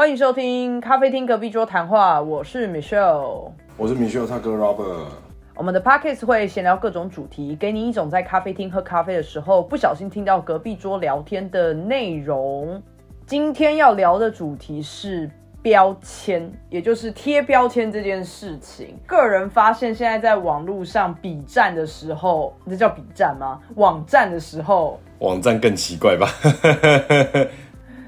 [0.00, 3.50] 欢迎收听咖啡厅隔壁桌谈话，我是 Michelle。
[3.76, 5.04] 我是 Michelle，他哥 Robert。
[5.54, 12.82] 我们的 Podcast 会闲聊各种主题，给你一种在咖啡厅喝咖啡的时候不小心听到隔壁桌聊天的内容。
[13.26, 18.96] 今天要聊的主题是标签，也就是贴标签这件事情。
[19.06, 23.60] 个人发现，现在在网络上比战的时候，这叫比战吗？
[23.74, 26.26] 网站的时候，网站更奇怪吧？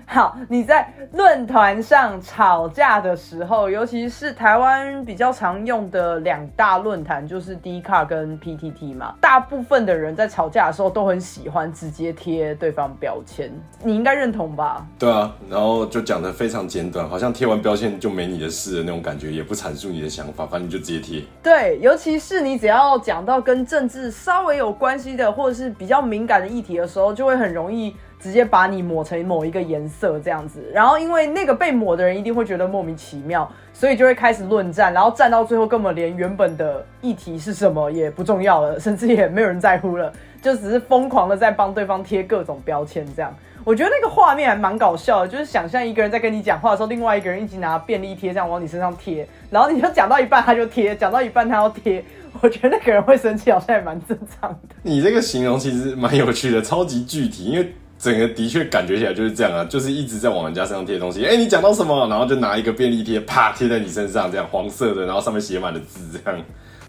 [0.06, 9.14] 好，你在论坛上吵架的时候，尤其是台湾比较常用的两大论坛，就是 d 卡跟 PTT 嘛。
[9.20, 13.50] 大部分的人在吵架的时候都很喜欢直接贴对方标签，
[13.82, 14.86] 你应该认同吧？
[14.98, 21.22] 对啊，然后就讲的非常简短，好像贴完标签就没你的事的那种感觉，也不阐述你的想法，反正就直接贴。
[21.42, 27.96] 对，尤其是你只要讲到跟政治稍微有关系的，或者是比较敏感的议题的时候，就会很容易。
[28.22, 43.34] 直接把你抹成某一个颜色这样子，然后因为那个被抹的人一定会觉得莫名其妙，所以就会开始论战，然后战到最后根本连原本的议题是什么也不重要了，甚至也没有人在乎了， 就只是疯狂的在帮对方贴各种标签这样。
[43.64, 52.04] 我觉得那个画面还蛮搞笑的，就是想象一个人在跟你讲话的时候，另外一个人一直拿便利贴这样往你身上贴，然后你就讲到一半他就贴，讲到一半他要贴，
[52.40, 54.74] 我觉得那个人会生气好像也蛮正常的。
[54.82, 57.72] 你这个形容其实蛮有趣的，超级具体，因为。
[58.02, 61.24] 整个的确感觉起来就是这样啊，就是一直在往人家身上贴东西。
[61.24, 66.40] 哎，你讲到什么，然后就拿一个便利贴，啪贴在你身上，这样黄色的，然后上面写满了字，这样。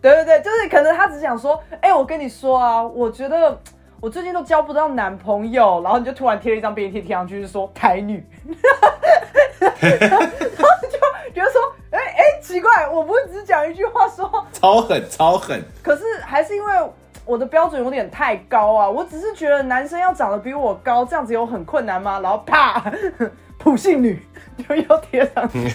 [0.02, 3.56] 对对对，就是可能他只想说，哎，我跟你说啊，我觉得
[4.02, 8.26] 我最近都交不到男朋友，然后你就突然贴了一张便利贴贴上去，就说台女，
[9.60, 9.70] 然
[10.18, 10.26] 后
[10.82, 10.98] 就
[11.32, 16.74] 觉得说，哎哎，奇怪，我不是只讲一句话说，超狠超狠，可是还是因为。
[17.26, 18.90] 我的标准有点太高啊！
[18.90, 22.20] 我只是觉得男生要长得比我高，这样子有很困难吗？
[22.22, 22.84] 然后啪，
[23.58, 24.22] 普信女
[24.58, 25.70] 就要贴上去，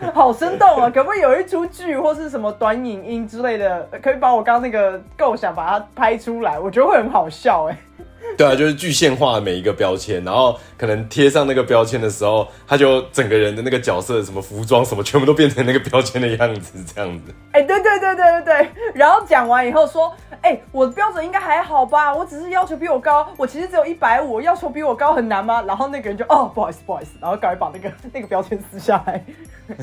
[0.12, 0.88] 好生动啊！
[0.88, 6.58] 可不可以有一出剧或是什么短影音之类的，可以把我刚刚那个构想把它拍出来？
[6.58, 7.76] 我觉得会很好笑哎。
[8.36, 17.32] 对啊，就是具现化每一个标签，然后可能贴上那个标签的时候，他就整个人的那个角色，什么服装什么，全部都变成那个标签的样子，这样子。
[17.52, 18.68] 哎，对对对对对对。
[18.92, 22.12] 然后讲完以后说，哎，我的标准应该还好吧？
[22.12, 25.62] 我只是要求比我高，我其实只有一百五，要求比我高很难吗？
[25.62, 29.24] 然后那个人就，哦，不好意思，不好意思，然后赶快把那个那个标签撕下来。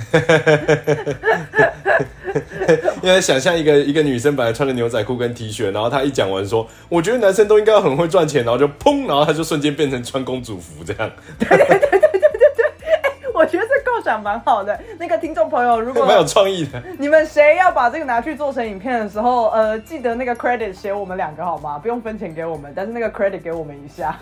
[3.01, 11.12] 因为想象一个一个女生本来穿着牛仔裤跟 T 恤，然后她一讲完说，我觉得男生都应该很会赚钱，然后就砰，然后他就瞬间变成穿公主服这样。
[11.39, 14.78] 对对对对对对对，哎，我觉得这构想蛮好的。
[14.97, 21.78] 那个听众朋友，如果蛮有创意的，你们谁要把这个拿去做成影片的时候，呃，记得那个 credit 写我们两个好吗？
[21.78, 24.18] 不用分钱给我们，但是那个 credit 给我们一下。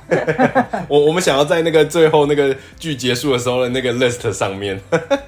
[0.87, 4.79] 我我们想要在那个最后那个剧结束的时候的那个 list 上面。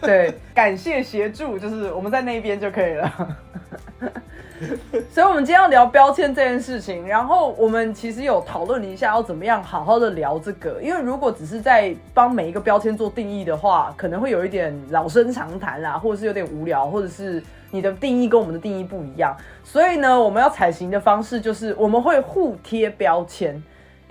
[0.02, 3.38] 对，感谢协助，就是我们在那边就可以了。
[5.12, 7.08] 所以，我们今天要聊标签这件事情。
[7.08, 10.80] 然后，我们其实有讨论了一下要怎么样好好的聊这个。
[10.82, 19.36] 因为如果只是在帮每一个标签做定义的话，可能会有一点老生常谈啦，或者是有点无聊，或者是你的定义跟我们的定义不一样。
[19.64, 23.62] 所以呢，我们要采行的方式就是我们会互贴标签。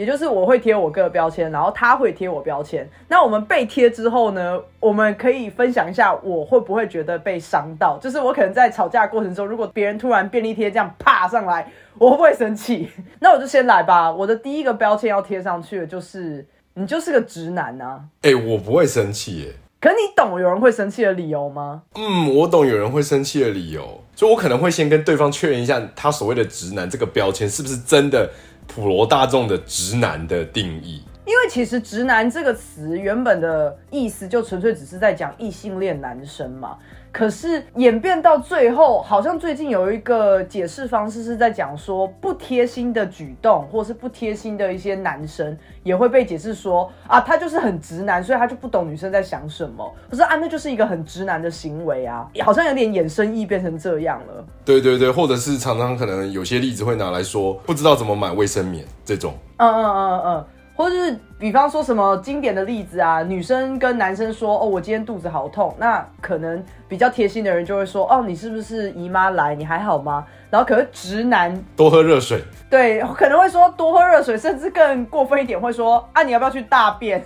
[0.00, 2.88] 也就是我会贴我哥的标签，然后他会贴我标签。
[3.06, 7.99] 那我们被贴之后呢，我们可以分享一下我会不会觉得被伤到。
[8.00, 12.89] 就是我可能在吵架过程中，如果别人突然便利贴这样啪上来，我会不会生气？
[13.21, 14.10] 那我就先来吧。
[14.10, 18.00] 我的第一个标签要贴上去的就是你就是个直男啊。
[18.22, 19.53] 哎，我不会生气耶。
[19.83, 21.83] 可你懂有人会生气的理由吗？
[21.94, 28.31] 嗯，我懂有人会生气的理由，所以我可能会先跟对方确认一下，他所谓的直男这个标签是不是真的。
[28.73, 36.78] 普罗大众的直男的定义，因为其实“直男”这个词原本的意思就纯粹只是在讲异性恋男生嘛。
[37.12, 49.92] 可是演变到最后，好像最近有一个解释方式是在讲说，不贴心的举动，或是不贴心的一些男生，也会被解释说啊，他就是很直男，所以他就不懂女生在想什么。
[50.09, 54.45] 可是啊，那就是一个很直男的行为啊， 好像有点衍生意变成这样了。
[54.65, 59.34] 对对对，或者是常常可能有些例子会拿来说，不知道怎么买卫生棉这种。
[59.56, 60.45] 嗯嗯嗯嗯。
[60.80, 69.54] 或者是比方说什么经典的例子啊，女生跟男生说哦，我今天肚子好痛，那可能比较贴心的人就会说哦，你是不是姨妈来？
[69.54, 70.24] 你还好吗？
[70.48, 77.22] 然后可是直男多喝热水，对，可能会说多喝热水，甚至更过分一点会说啊，你要不要去大便？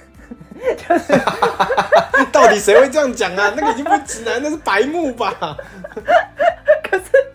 [0.88, 1.12] 就是，
[2.32, 3.52] 到底谁会这样讲啊？
[3.56, 5.56] 那个已经不是直男，那是白目吧？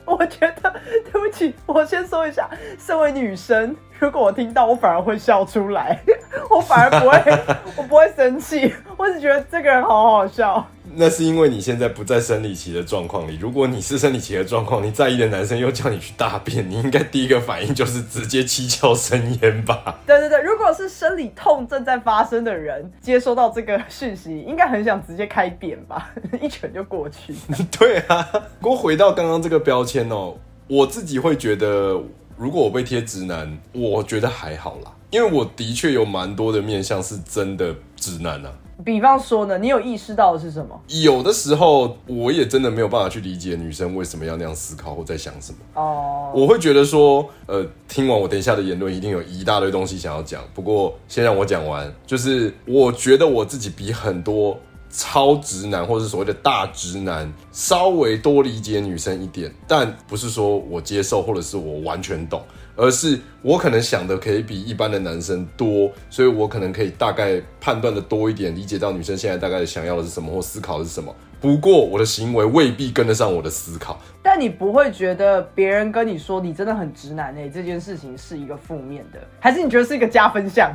[0.17, 0.73] 我觉得，
[1.11, 3.75] 对不起，我先说一下，身为女生。
[3.99, 5.99] 如果我听到，我反而会笑出来。
[6.49, 7.39] 我反而不会，
[7.77, 10.65] 我不会生气，我只觉得这个人好好笑。
[10.95, 13.37] 那是因为你现在不在生理期的状况里。
[13.37, 19.99] 如果你是生理期的状况，你在意的男生又叫你去大便，你应该第一个反应就是直接七窍生烟吧？
[20.05, 27.33] 对对对，如果是生理痛正在发生的人，接收到这个讯息，应该很想直接开扁吧， 一拳就过去。
[27.77, 28.27] 对啊。
[28.59, 30.35] 不过回到刚刚这个标签哦，
[30.67, 32.01] 我自己会觉得，
[32.37, 38.51] 如果我被贴直男，我觉得还好啦，因为我的确有蛮多的面相是真的直男啊。
[38.85, 40.81] 比方说呢，你有意识到的是什么？
[40.87, 45.57] 有的时候，我也真的没有办法去理解女生为什么要那样思考或在想什么。
[45.73, 50.41] 哦，我会觉得说，呃，听完我等一下的言论，一定有一大堆东西想要讲。
[50.53, 54.57] 不过，先让我讲完，就是我觉得我自己比很多
[54.89, 62.41] 超直男或者所谓的大直男稍微多理解女生一点，但不是说我接受或者是我完全懂。
[62.79, 71.13] 而是我可能想的可以比一般的男生多，所以我可能可以大概判断的多一点，理解到女生现在大概想要的是什么或思考的是什么。
[71.41, 73.99] 不过我的行为未必跟得上我的思考。
[74.23, 80.71] 但你不会觉得别人跟你说你真的很直男诶，这件事情是一个负面的，还是你觉得是一个加分项？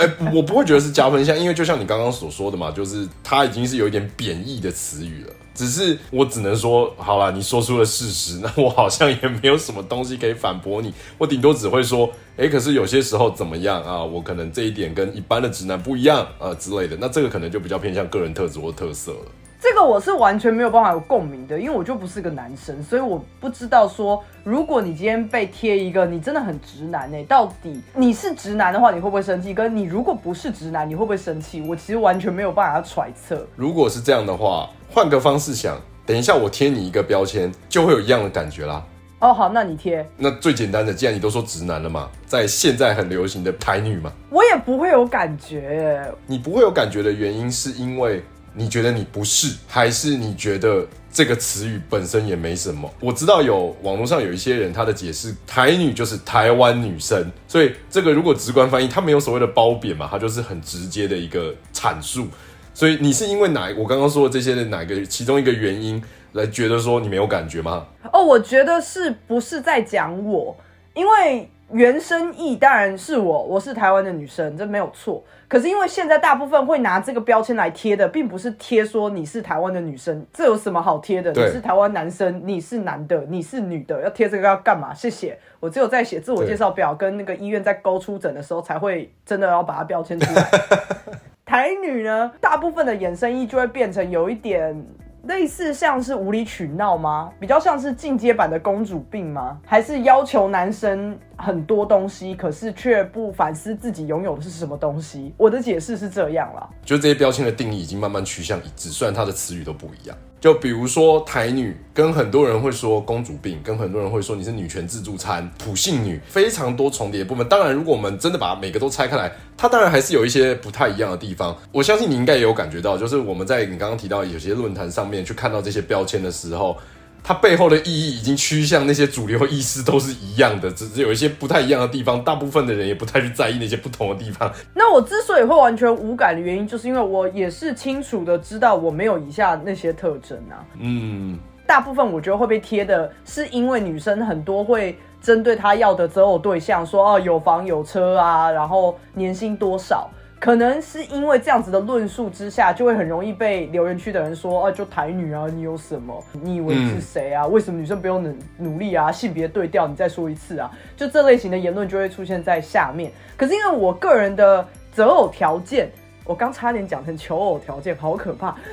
[0.00, 5.32] 哎，我不会觉得是加分项，因为就像你刚刚所说的嘛，就是它已经是有一点贬义的词语了。
[5.54, 10.94] 只是我只能说，好了，你说出了事实，那我好像也没有什么东西可以反驳你。
[11.18, 14.02] 我顶多只会说，哎，可是有些时候怎么样啊？
[14.02, 16.96] 我可能这一点跟一般的直男不一样啊之类的。
[16.98, 19.26] 那这个可能就比较偏向个人特质或特色了。
[19.62, 29.52] 这个我是完全没有办法有共鸣的，因为我就不是个男生，所以我不知道说，如果你今天被贴一个你真的很直男呢，到底你是直男的话，你会不会生气？
[29.52, 31.60] 跟你如果不是直男，你会不会生气？
[31.60, 33.46] 我其实完全没有办法揣测。
[33.54, 38.82] 如果是这样的话，换个方式想，等一下我贴你一个标签，就会有一样的感觉啦。
[39.18, 40.08] 哦，好，那你贴。
[40.16, 46.02] 那最简单的，既然你都说直男了嘛，在现在很流行的台女嘛，我也不会有感觉。
[46.26, 48.24] 你不会有感觉的原因是因为。
[48.54, 52.92] 你觉得你不是，还是你觉得这个词语本身也没什么？
[53.00, 62.26] 我知道有网络上有一些人，他的解释“台女”就是台湾女生，所以这个如果直观翻译，它没有所谓的褒贬嘛，它就是很直接的一个阐述。
[62.74, 66.02] 所以你是因为哪我刚刚说的这些的哪个其中一个原因
[66.32, 67.86] 来觉得说你没有感觉吗？
[68.12, 70.56] 哦，我觉得是不是在讲我？
[70.94, 75.22] 因为原生意当然是我，我是台湾的女生，这没有错。
[75.50, 81.32] 可是因为现在大部分会拿这个标签来贴的，并不是贴说你是台湾的女生，这有什么好贴的？
[81.32, 84.94] 你是台湾男生，你是男的，你是女的，要贴这个要干嘛？
[84.94, 90.48] 谢谢，我只有在写自我介绍表跟那个医院在勾出诊的时候，才会真的要把它标签出来。
[91.44, 94.86] 台女呢，大部分的衍生意就会变成有一点。
[95.24, 97.30] 类似像是无理取闹吗？
[97.38, 99.58] 比较像是进阶版的公主病吗？
[99.66, 105.32] 还是要求男生很多东西，可是却不反思自己拥有的是什么东西？
[105.36, 110.16] 我的解释是这样啦，就这些标签的定义已经慢慢趋向一致，虽然它的词语都不一样。
[110.40, 117.46] 就比如说台女，跟很多人会说公主病，跟很多人会说你是女权自助餐、普信女，非常多重叠部分。
[117.46, 121.54] 当然，如果我们真的把每个都拆开来，它当然还是有一些不太一样的地方。
[121.72, 126.76] 我相信你应该也有感觉到，就是我们在你刚刚提到有些论坛上面去看到这些标签的时候。
[127.22, 132.22] 它背后的意义已经趋向那些主流意思都是一样的，只是有一些不太一样的地方。
[132.24, 134.52] 大部分的人也不太去在意那些不同的地方。
[134.74, 140.64] 那我之所以会完全无感的原因，就是因为我也是清楚的知道我没有以下那些特征啊。
[140.78, 150.10] 嗯，大部分我觉得会被贴的是因为女生很多会针对她要的择偶对象说哦有房有车啊，然后年薪多少。
[150.40, 156.24] 可能是因为这样子的论述之下，就会很容易被留言区的人说：“啊，就台女啊，你有什么？
[156.32, 157.46] 你以为是谁啊？
[157.46, 159.12] 为什么女生不用努努力啊？
[159.12, 163.12] 性别对调，你再说一次啊！”就这类型的言论就会出现在下面。
[163.36, 165.90] 可是因为我个人的择偶条件，
[166.24, 168.56] 我刚差点讲成求偶条件，好可怕！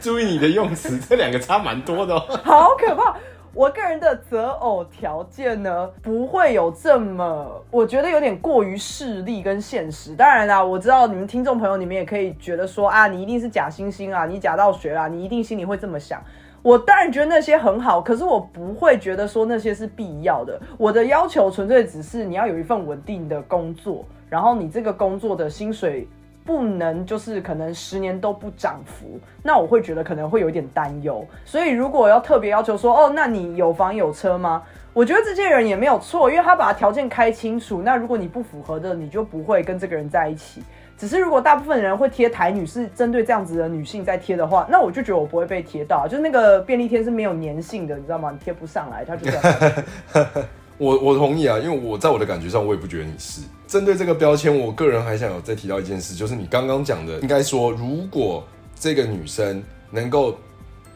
[0.00, 3.16] 注意你的用词，这两个差蛮多的哦， 好可怕。
[3.54, 10.16] 我个人的择偶条件呢，不会有这么，我觉得有点过于势利跟现实。
[10.16, 16.20] 当然啦，我知道你们听众朋友，你们也可以觉得说啊，你一定是假惺惺啊，你假道学啊，你一定心里会这么想。
[16.62, 20.60] 我当然觉得那些很好，可是我不会觉得说那些是必要的。
[20.76, 26.08] 我的要求纯粹只是你要有一份稳定的工作，然后你这个工作的薪水。
[26.44, 31.26] 不能就是可能十年都不涨幅，那我会觉得可能会有点担忧。
[31.44, 34.62] 所以如果要特别要求说，哦，那你有房有车吗？
[34.92, 37.82] 我觉得这些人也没有错，因为他把条件开清楚。
[37.82, 40.62] 那如果你不符合的，你就不会跟这个人在一起。
[40.96, 46.06] 只是如果大部分人会贴台女是针对这样子的女性在贴的话，那我就觉得我不会被贴到。
[46.06, 48.30] 就是那个便利贴是没有粘性的，你知道吗？
[48.30, 50.26] 你贴不上来，他就这样。
[50.78, 54.56] 我我同意啊，因为我在我的感觉上，我也不觉得你是针对这个标签。
[54.56, 58.46] 我个人还想再提到一件事，就是你刚刚讲的，应该说，如果
[58.78, 60.36] 这个女生能够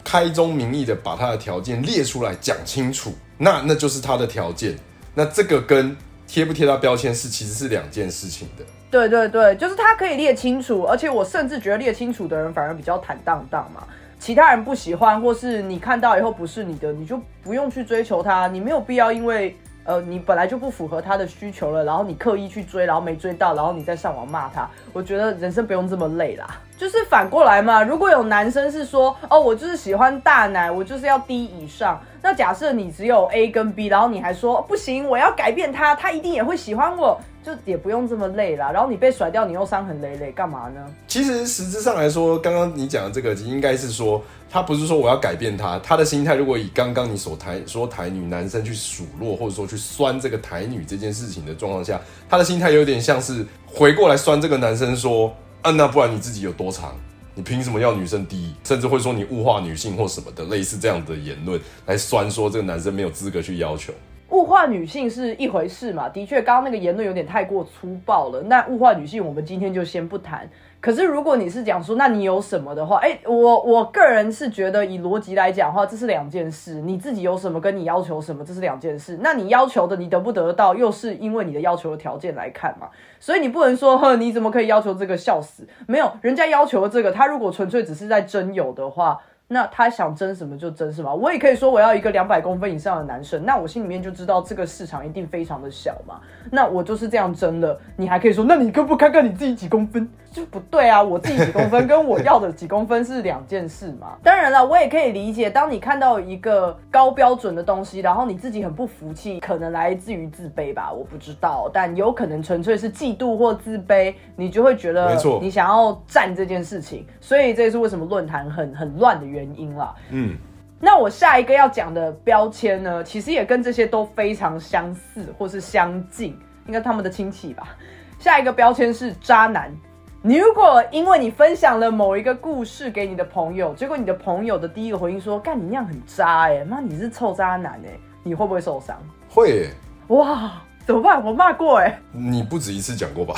[0.03, 4.77] 开宗明义的把她的条件列出来讲清楚，那那就是她的条件。
[5.13, 5.95] 那这个跟
[6.27, 8.63] 贴不贴她标签是其实是两件事情的。
[8.91, 13.83] 对对对，就是她可以列清楚，而且我甚至觉得列清楚的人反而比较坦荡荡嘛。
[14.19, 19.55] 其他人不喜欢，或是你看到以后不是你的，你就不用去追求他，你没有必要因为。
[19.89, 26.45] 呃，你本来就不符合他的需求了，然后你刻意去追，然后没追到，然后你再上网骂他，我觉得人生不用这么累啦。
[26.77, 37.19] 就是反过来嘛，如果有男生是说，哦，我就是喜欢大奶，我就是要 D 以上，那假设你只有 A 跟 B，然后你还说不行，我要改变他，他一定也会喜欢我。
[37.49, 40.85] 就也不用这么累啦，然后你被甩掉，你又伤痕累累，干嘛呢？
[41.07, 56.95] 其实实质上来说，刚刚你讲的这个，应该是说，他不是说我要改变他，他的心态如果以刚刚你所台说台女男生去数落，或者说去酸这个台女这件事情的状况下，他的心态有点像是回过来酸这个男生说，啊，那不然你自己有多长？
[57.35, 58.53] 你凭什么要女生低？
[58.65, 63.93] 甚至会说你物化女性或什么的，类似这样的言论来酸说这个男生没有资格去要求。
[64.31, 66.07] 物化女性是一回事嘛？
[66.09, 68.41] 的确，刚刚那个言论有点太过粗暴了。
[68.43, 70.47] 那物化女性，我们今天就先不谈。
[70.81, 76.75] 可是，如果你是讲说，那你有什么的话，哎，我我个人是觉得，以逻辑来讲的话，这是两件事。
[76.75, 79.19] 你自己有什么，跟你要求什么，这是两件事。
[79.21, 82.87] 那你要求的，你得不得到，又是因为你的要求的条件来看嘛？
[83.19, 85.17] 所以你不能说，呵，你怎么可以要求这个？
[85.17, 85.67] 笑死！
[85.85, 89.19] 没有，人家要求这个，他如果纯粹只是在真有的话。
[89.51, 100.07] 那他想争什么就争什么，我也可以说我要一个两百公分以上的男生，那我心里面就知道这个市场一定非常的小嘛，那我就是这样争的，你还可以说，那你可不看看你自己几公分？
[100.31, 101.01] 就不对啊！
[101.01, 104.17] 我自己几公分 跟我要的几公分是两件事嘛。
[104.23, 119.95] 当然了，我也可以理解，当你看到一个高标准的东西，然后你自己很不服气，可能来自于自卑吧，我不知道，但有可能纯粹是嫉妒或自卑，你就会觉得，没错，你想要占这件事情，所以这也是为什么论坛很很乱的原因啦。
[120.11, 120.37] 嗯，
[120.79, 127.75] 那我下一个要讲的标签呢，其实也跟这些都非常相似或是相近，应该他们的亲戚吧。
[128.19, 129.75] 下一个标签是渣男。
[130.21, 138.97] 你如果因为你分享了某一个故事给你的朋友，结果你的朋友的第一个回应说：“干你那样很渣哎，妈你是臭渣男哎，你会不会受伤？”
[139.33, 139.69] 会。
[140.09, 140.51] 哇，
[140.85, 141.23] 怎么办？
[141.23, 141.97] 我骂过哎。
[142.11, 143.33] 你不止一次讲过吧？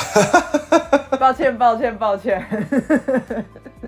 [1.20, 2.44] 抱歉，抱歉，抱歉。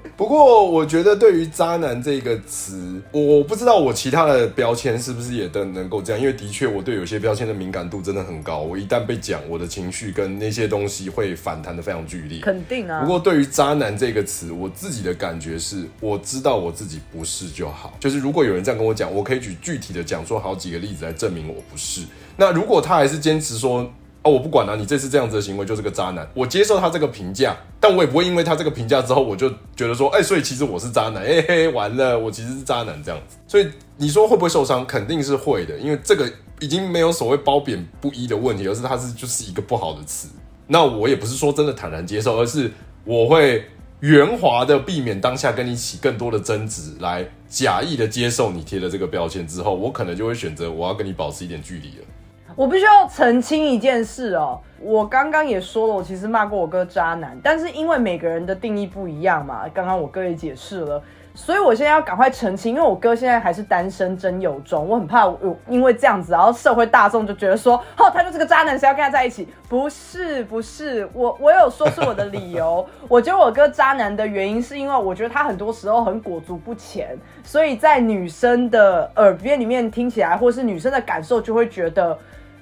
[0.16, 8.60] 不过，我觉得对于“渣男”这个词，我不知道我其他的标签是不是也都能够这样，因为的确我对有些标签的敏感度真的很高。
[8.60, 12.40] 我一旦被讲，我的情绪跟那些东西会反弹的非常剧烈。
[12.42, 13.02] 肯定啊。
[13.02, 17.98] 不过，对于“渣男”这个词，我自己的感觉是，我知道我自己不是就好。
[18.00, 22.02] 就是如果有人这样跟我讲，我可以举具体的讲说好几个例子来证明我不是。
[22.38, 23.92] 那如果他还是坚持说，
[24.24, 33.36] 啊，我不管了，你这次这样子的行为就是个渣男，我接受他这个评价，但我也不会因为他这个评价之后，我就觉得说，哎，所以其实我是渣男，哎嘿，完了，我其实是渣男这样子。
[33.46, 34.86] 所以你说会不会受伤？
[34.88, 40.30] 肯定是会的，因为这个已经没有所谓褒贬不一的问题，而是它是就是一个不好的词。
[40.68, 42.72] 那我也不是说真的坦然接受，而是
[43.04, 43.66] 我会
[44.00, 52.06] 圆滑的避免当下跟你起更多的争执，来假意的接受你贴了这个标签之后，我可能就会选择我要跟你保持一点距离了。
[52.56, 61.02] 我必须要澄清一件事哦，我刚刚也说了，我其实骂过我哥渣男，但是因为每个人的定义不一样嘛，刚刚我哥也解释了。
[61.36, 69.48] 所以我现在要赶快澄清，因为我哥现在还是单身真有中，我很怕有因为这样子，然后社会大众就觉得说，哦，他就是个渣男，谁要跟他在一起？
[69.68, 72.88] 不是，不是，我我有说出我的理由。
[73.10, 82.16] 我觉得我哥渣男的原因，是因为我觉得他很多时候很裹足不前，所以在女生的耳边里面听起来，或是女生的感受，就会觉得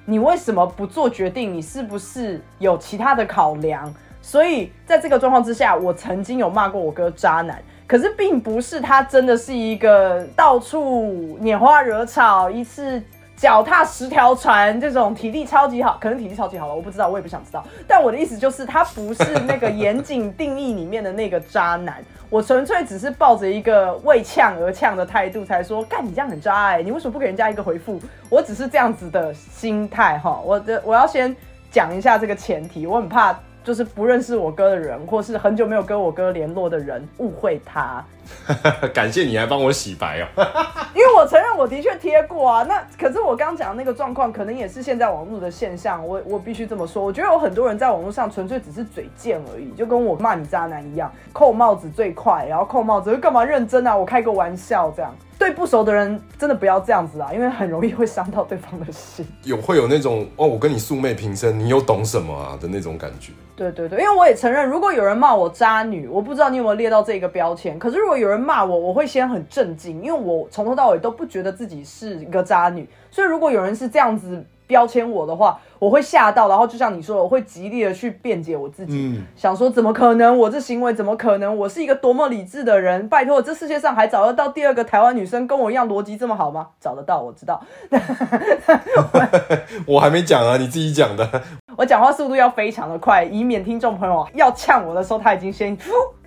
[0.04, 1.52] 你为什么不做决定？
[1.52, 3.92] 你是不是有其他的考量？
[4.20, 7.62] 所以在这个状况之下，我曾经有骂过我哥渣男。
[7.86, 13.02] 可是并不是他真的是一个到处拈花惹草，一次
[13.42, 17.64] 脚踏十条船这种体力超级好，可能体力超级好了，我不知道，我也不想知道。
[17.88, 21.96] 但我的意思就是，他不是那个严谨定义里面的那个渣男。
[22.30, 28.00] 我纯粹只是抱着一个为呛而呛的态度，才说干你这样很渣哎，你为什么不给人家一个回复？
[28.28, 30.40] 我只是这样子的心态哈。
[30.44, 31.34] 我的我要先
[31.68, 33.36] 讲一下这个前提，我很怕。
[33.64, 38.04] 就是不认识我哥的人，或是很久没有跟我哥联络的人误会他，
[38.92, 40.26] 感谢你还帮我洗白哦。
[40.94, 46.06] 因为我承认我的确贴过啊，那可是我刚讲的那个状况，可能也是现在网络的现象。
[46.06, 53.96] 我我必须这么说，我觉得有很多人在网络上纯粹只是嘴贱而已，就跟我骂你渣男一样，扣帽子最快，然后扣帽子干嘛认真啊？
[53.96, 55.14] 我开个玩笑这样。
[55.38, 59.26] 对不熟的人真的不要这样子啊，因为很容易会伤到对方的心。
[59.42, 63.32] 有会有那种哦，我跟你素昧平生，你又懂什么啊的那种感觉。
[63.56, 67.76] 对对对，因为我也承认，如果有人骂我渣女，我不知道你有没有列到这个标签。
[67.76, 72.88] 可是如果有人骂我，我会先很震惊，因为我从头到尾都不觉得自己是一个渣女。
[73.10, 74.44] 所以如果有人是这样子。
[74.64, 80.38] 标签我的话，我会吓到，然后就像你说的，我会极力的去辩解我自己，想说怎么可能？
[80.38, 81.54] 我这行为怎么可能？
[81.54, 86.68] 我是一个多么理智的人，拜托，这世界上还找得到第二个台湾女生跟我一样逻辑这么好吗？
[86.80, 87.62] 找得到，我知道。
[89.84, 91.42] 我还没讲啊，你自己讲的。
[91.76, 95.76] 我讲话速度要非常的快，以免听众朋友要呛我的时候，他已经先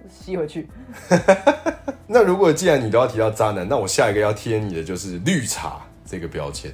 [0.10, 0.68] 吸回去。
[2.08, 6.72] 那如果既然你都要提到渣男，那我下一个要贴你的就是绿茶这个标签。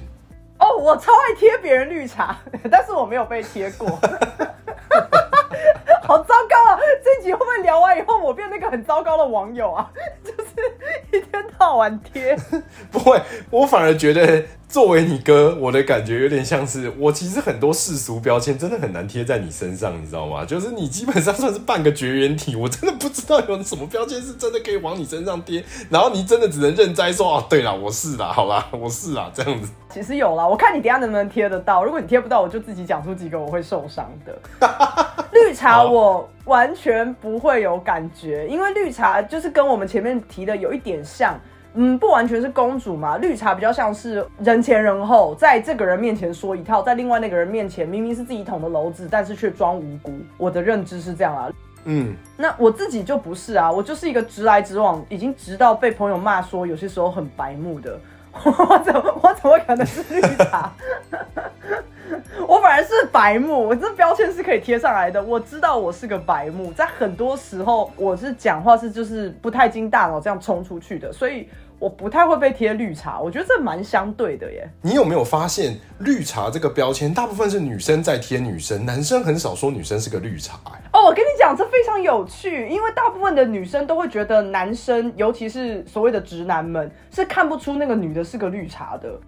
[0.58, 2.38] 哦，我超爱贴别人绿茶，
[2.70, 3.88] 但是我没有被贴过，
[6.02, 6.78] 好糟糕啊！
[7.02, 9.90] 这集会不会聊完以后，我变那个很糟糕的网友啊？
[10.24, 12.36] 就是一天到晚贴，
[12.90, 13.20] 不会，
[13.50, 14.44] 我反而觉得。
[14.72, 20.46] 作为你哥，我的感觉有点像是我其实很多世俗标签真的很难贴在你身上，你知道吗？
[20.46, 29.70] 就是你基本上算是半个绝缘体，我真的不知道有什么标签是真的可以往你身上贴，然后你真的只能认栽说哦，对了，我是啦，好啦， 我是啦，这样子。
[29.90, 31.84] 其实有啦，我看你等下能不能贴得到。
[31.84, 34.66] 如果你贴不到，我就自己讲出几个我会受伤的。
[35.32, 41.38] 绿茶我完全不会有感觉，因为绿茶就是跟我们前面提的有一点像。
[41.74, 50.12] 嗯，不完全是公主嘛，绿茶比较像是人前人后，在这个人面前说一套，在另外那个人面前明明是自己捅的篓子，但是却装无辜。
[50.36, 51.50] 我的认知是这样啊。
[51.84, 57.98] 嗯，那我自己就不是啊，我就是一个直来直往，已经直到被朋友骂说有些时候很白目的。
[58.44, 60.72] 我怎么我怎么可能是绿茶？
[62.48, 65.22] 我反而是白目，我这标签是可以贴上来的。
[65.22, 71.46] 我知道我是个白目，在很多时候我是讲话是就是不太经大脑这样冲出去的，所以
[71.82, 73.18] 我不太会被贴绿茶。
[73.18, 74.70] 我觉得这蛮相对的耶。
[74.82, 80.60] 你有没有发现绿茶这个标签，大部分是女生在贴女生，男生很少说女生是个绿茶。
[80.92, 89.18] 哦，我跟你讲，这非常有趣，因为大部分的女生都会觉得男生，尤其是所谓的直男们，是看不出那个女的是个绿茶的。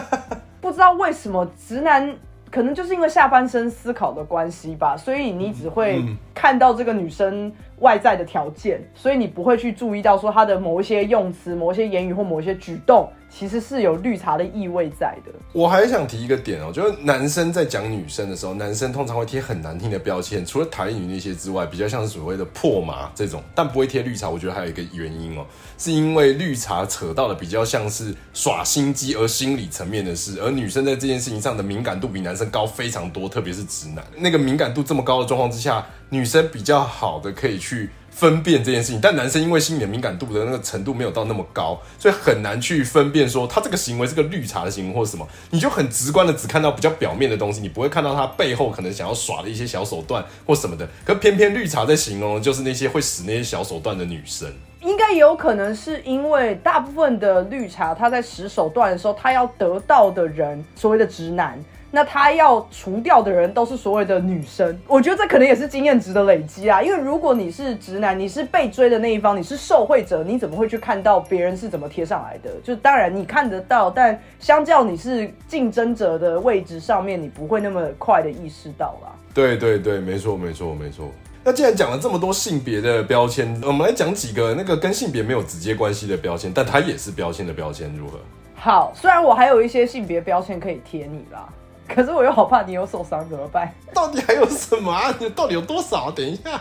[0.60, 2.14] 不知道为什么直男。
[2.50, 6.00] 可能就是因为下半身思考的关系吧，所以你只会
[6.32, 13.08] 看到这个女生外在的条件，所以你不会去注意到说他的某一些用词、某一些言语或某一些举动。
[13.36, 15.32] 其实是有绿茶的意味在的。
[15.52, 24.30] 我还想提一个点哦，就是男生在讲女生的时候，男生通常会贴很难听的标签，除了台语那些之外，比较像是所谓的破麻这种，但不会贴绿茶。
[24.30, 25.44] 我觉得还有一个原因哦，
[25.76, 37.90] 是因为绿茶扯到的比较像是耍心机而心理层面的事，而女生在这件事情上的敏感度比男生高非常多，特别是直男，那个敏感度这么高的状况之下，女生比较好的可以去。
[38.14, 50.88] 分辨这件事情，但男生因为心理的敏感度的那个程度没有到那么高，所以很难去分辨说他这个行为是个绿茶的行为或什么，你就很直观的只看到比较表面的东西，你不会看到他背后可能想要耍的一些小手段或什么的。
[51.04, 54.48] 可偏偏绿茶在形容就是那些会使那些小手段的女生，
[54.82, 61.58] 应该也有可能是因为大部分的绿茶他在使手段的时候，他要得到的人所谓的直男。
[61.94, 66.82] 那他要除掉的人都是所谓的女生，我觉得这可能也是经验值的累积啊。
[66.82, 72.50] 因为如果你是直男，你是被追的那一方，你是受贿者，你怎么会去看到别人是怎么贴上来的？
[72.64, 79.14] 就当然你看得到，但相较你是竞争者的位置上面，你不会那么快的意识到啦。
[79.32, 81.08] 对对对，没错没错没错。
[81.44, 88.18] 那既然讲了这么多性别的标签，我们来讲几个那个跟性别没有直接关系的标签，但它也是标签的标签，如何？
[88.56, 91.46] 好，虽然我还有一些性别标签可以贴你啦。
[91.88, 93.72] 可是我又好怕你有受伤，怎么办？
[93.94, 95.14] 到底还有什么啊？
[95.18, 96.10] 你到底有多少？
[96.10, 96.60] 等一下，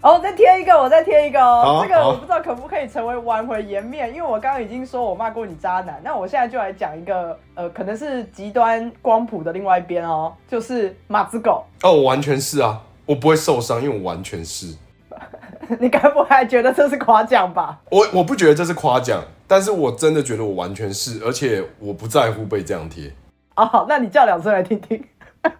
[0.00, 1.84] 哦，再贴一个，我再贴一个哦。
[1.86, 11.64] 这个我不知道可不可以成为挽回颜面，因为我刚刚已经说我骂过你渣男，那我现在就来讲一个，呃，可能是极端光谱的另外一边哦，就是马子狗。
[11.82, 14.74] 哦，我完全是啊，我不会受伤，因为我完全是。
[15.78, 17.80] 你该不会觉得这是夸奖吧？
[17.90, 23.12] 我我不觉得这是夸奖，但是我真的觉得我完全是，而且我不在乎被这样贴。
[23.56, 25.04] 哦，那你叫两声来听听。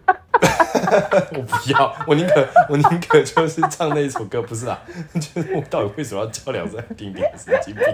[1.33, 4.79] 我不要，我宁可我宁可就是唱那一首歌，不是啊？
[5.15, 7.25] 就是我到底为什么要叫两声来听听？
[7.37, 7.85] 神经病。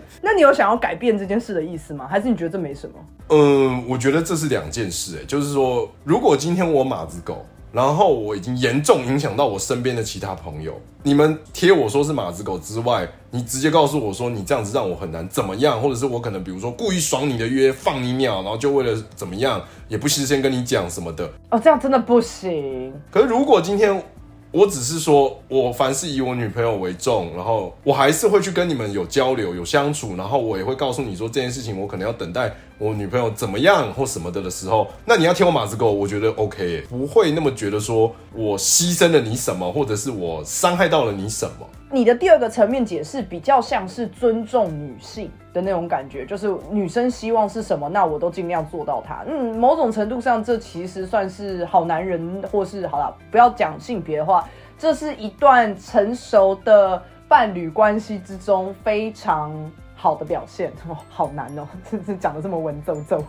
[0.22, 2.06] 那你有想要改变这件事的意思吗？
[2.10, 2.94] 还是你觉得这没什么？
[3.28, 5.18] 嗯，我觉得这是两件事。
[5.20, 7.46] 哎，就是说，如果今天我马子狗。
[7.76, 10.80] 然后我已经严重影响到我身边的其他朋友。
[11.02, 21.30] 你们贴我说是马子狗之外，你直接告诉我说你这样子让我很难怎么样，或者是我可能比如说故意爽你的约放你鸟，然后就为了怎么样也不事先跟你讲什么的。
[21.50, 22.90] 哦，这样真的不行。
[23.10, 24.02] 可是如果今天
[24.56, 41.66] 我只是说我凡事以我女朋友为重，然后我还是会去跟你们有交流、有相处，然后我也会告诉你说这件事情我可能要等待我女朋友怎么样或什么的的时候，那你要听我马子狗，我觉得 OK，不会那么觉得说我牺牲了你什么，或者是我伤害到了你什么。
[41.90, 49.24] 你的第二个层面解释比较像是尊重女性的那种感觉，就是女生希望是什么，那我都尽量做到它。
[49.26, 59.52] 嗯，某种程度上，这其实算是好男人，或是好了，不要讲性别的话，这是一段成熟的伴侣关系之中非常
[59.94, 60.72] 好的表现。
[61.08, 63.22] 好难哦， 这这讲的这么文绉绉。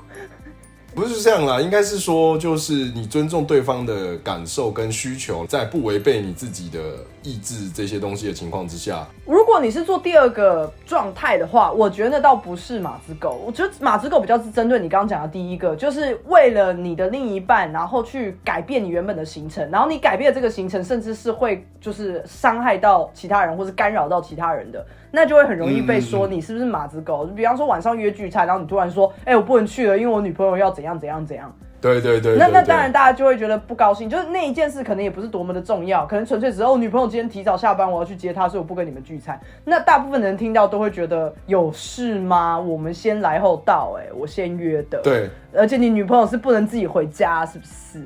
[0.95, 6.79] 不是这样啦，应该是说，就是你尊重对方的感受跟需求，在不违背你自己的
[7.21, 9.05] 意志这些东西的情况之下。
[9.23, 13.39] 如果你是做第二个状态的话，我觉得倒不是马子狗。
[13.45, 24.83] 我觉得马子狗比较是针对你刚刚讲的第一个，就是为了你的另一半，然后去改变你原本的行程，然后你改变这个行程，甚至是会就是伤害到其他人或是干扰到其他人的。
[25.09, 27.25] 那就会很容易被说你是不是马子狗？
[27.27, 32.37] 比方说晚上约聚餐，然后你突然说：“哎，我不能去了，因为我女朋友要怎样怎样怎样。”对对对。
[32.37, 39.39] 那那当然大家就会觉得不高兴，就是那一件事可能也不是多么的重要，可能纯粹只是我女朋友今天提早下班，我要去接她，所以我不跟你们聚餐。
[39.65, 42.59] 那大部分人听到都会觉得有事吗？
[42.59, 45.01] 我们先来后到，哎，我先约的。
[45.01, 45.29] 对。
[45.55, 48.03] 而且你女朋友是不能自己回家，是不是？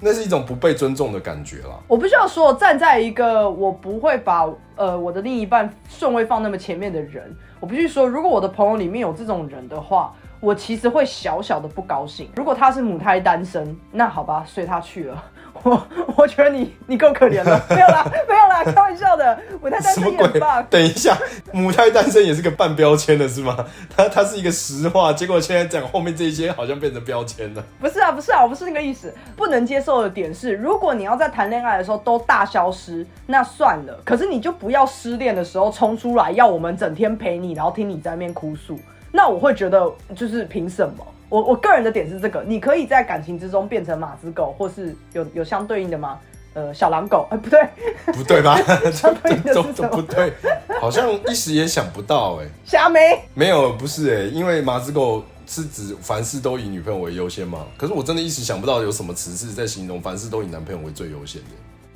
[0.00, 1.80] 那是一种不被尊重的感觉啦。
[1.88, 12.28] 我不需要说，站在一个我不会把呃我的另一半顺位放那么前面的人，我必须说，如果我的朋友里面有这种人的话，我其实会小小的不高兴。
[12.36, 15.24] 如果他是母胎单身，那好吧，随他去了。
[15.64, 19.36] 我我觉得你你够可怜了， 没有啦，没有啦，开玩笑的。
[19.60, 20.64] 母胎单身也很棒。
[20.70, 21.18] 等一下，
[21.50, 23.64] 母胎单身也是个半标签的是吗？
[23.96, 27.64] 它它是一个实话，结果现在讲后面这些好像变成标签了。
[27.80, 29.12] 不是啊，不是啊，我不是那个意思。
[29.34, 34.00] 不能接受的点是，如果你要在谈恋爱的时候都大消失，那算了。
[34.04, 38.78] 可是你就不要失恋的时候冲出来，要我们整天陪你，然后听你在那边哭诉。
[39.12, 41.06] 那我会觉得，就是凭什么？
[41.28, 46.18] 我我个人的点是这个，你可以在感情之中变成马子狗，或是有有相对应的吗？
[46.54, 47.28] 呃，小狼狗？
[47.30, 47.68] 哎，不对，
[48.06, 48.56] 不对吧？
[48.90, 49.88] 相对应的是什么？
[49.88, 50.32] 不对，
[50.80, 52.46] 好像一时也想不到哎。
[52.64, 52.98] 虾梅？
[53.34, 57.66] 没有，不是哎，因为马子狗是指凡事都以女朋友为优先嘛。
[57.76, 61.48] 可是我真的一时想不到有什么词是在形容凡事都以男朋友为最优先的。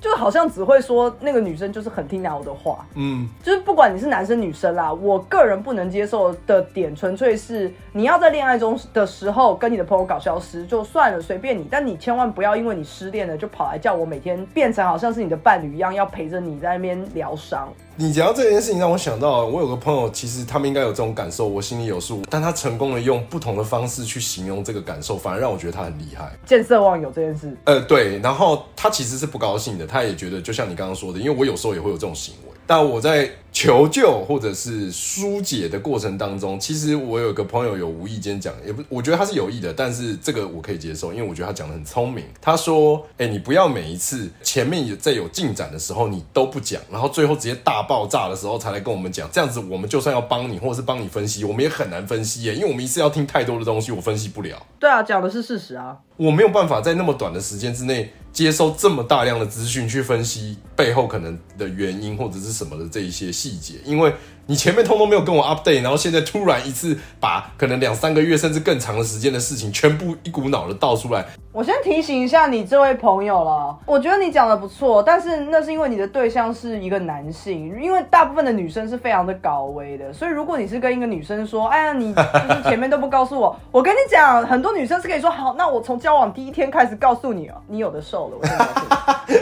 [0.03, 17.73] 就好像只会说那个女生就是很听男友的话，嗯，就是不管你是男生女生啦，我个人不能接受的点，纯粹是你要在恋爱中的时候跟你的朋友搞消失就算了，随便你，但你千万不要因为你失恋了就跑来叫我每天变成好像是你的伴侣一样，要陪着你在那边疗伤。
[17.95, 22.23] 你讲到这件事情，让我想到我有个朋友，其实他们应该有这种感受，我心里有数。
[22.31, 26.33] 但他成功的用不同的方式去形容这个感受，反而让我觉得他很厉害。
[26.47, 28.19] 见色忘友这件事，呃，对。
[28.21, 32.53] 然后他其实是不高兴的，他也觉得就像你刚刚说的，因为我有时候也会有这种行为。
[32.67, 42.25] 但我在求救或者是疏解的过程当中，其实我有个朋友有无意间讲，也不，我觉得他是有意的，但是这个我可以接受，因为我觉得他讲的很聪明。
[42.41, 58.11] 他说：“哎，你不要每一次前面有在有进展的时候你都不讲，然后最后直接大爆炸的时候才来跟我们讲，这样子我们就算要帮你或者是帮你分析，我们也很难分析耶，因为我们一次要听太多的东西，我分析不了。”对啊，讲的是事实啊，我没有办法在那么短的时间之内。
[58.33, 64.15] 接收这么大量的资讯去分析背后可能的原因或者是什么的这一些细节，因为。
[64.45, 71.25] 你前面通通没有跟我 update，然后现在突然一次把可能两三个月甚至更长的时间的事情全部一股脑的倒出来。
[71.53, 88.81] 我先提醒一下你这位朋友了，我觉得你讲的不错，但是那是因为你的对象是一个男性，因为大部分的女生是非常的高危的，所以如果你是跟一个女生说，哎呀，你 就是前面都不告诉我，我跟你讲，很多女生是可以说，好，那我从交往第一天开始告诉你哦，你有的受了，我先告诉
[89.29, 89.39] 你，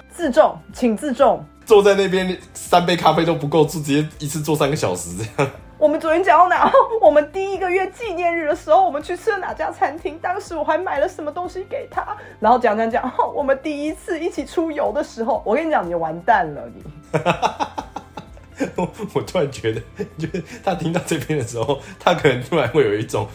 [0.10, 1.44] 自重，请自重。
[1.64, 5.50] 坐在那边三杯咖啡都不够，就直接一次坐三个小时这样。
[5.76, 6.70] 我们昨天讲到哪？
[7.02, 10.18] 我们第一个月纪念日的时候，我们去吃了哪家餐厅？
[10.22, 12.16] 当时我还买了什么东西给他？
[12.40, 16.82] 然后讲讲讲，我们第一次一起出游的时候，我跟你讲，你完蛋了，你。
[18.76, 19.82] 我 我突然觉得，
[20.16, 23.28] 就是他听到这边的时候，他可能突然会有一种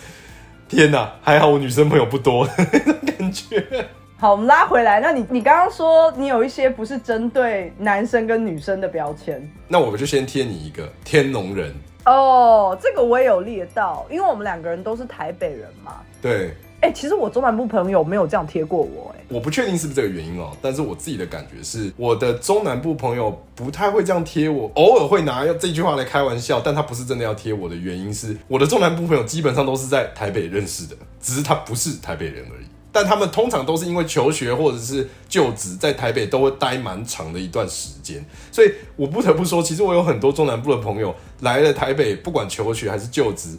[0.67, 3.89] 天哪，还好我女生朋友不多感觉。
[4.21, 4.99] 好，我们拉回来。
[4.99, 11.73] 那你你刚刚说你有一些不是针对男生跟女生的标签，那我们就先贴你一个天龙人。
[12.05, 16.01] 哦，这个我也有列到，因为我们两个人都是台北人嘛。
[16.21, 16.51] 对。
[16.81, 32.65] 哎、其实我中南部朋友没有这样贴过我、哎，我不确定是不是这个原因哦，但是我自己的感觉是，我的中南部朋友不太会这样贴我，偶尔会拿这句话来开玩笑，但他不是真的要贴我的原因是，我的中南部朋友基本上都是在台北认识的，只是他不是台北人而已。
[32.91, 43.57] 但他们通常都是因为求学或者是就职，在台北都会待蛮长的一段时间，所以我不得不说，其实我有很多中南部的朋友来了台北，不管求学还是就职，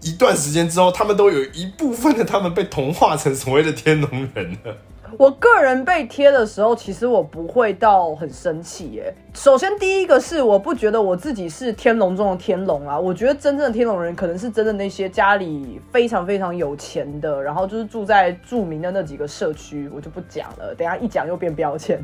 [0.00, 4.76] 一段时间之后，他们都有一部分的他们被同化成所谓的天龙人了。
[5.18, 9.14] 我个人被贴的时候，其实我不会到很生气耶。
[9.34, 22.02] 首先，第一个是我不觉得我自己是天龙中的天龙啊，我觉得真正的天龙人可能是真的那些家里非常非常有钱的，然后就是住在著名的那几个社区，我就不讲了，等下一讲又变标签。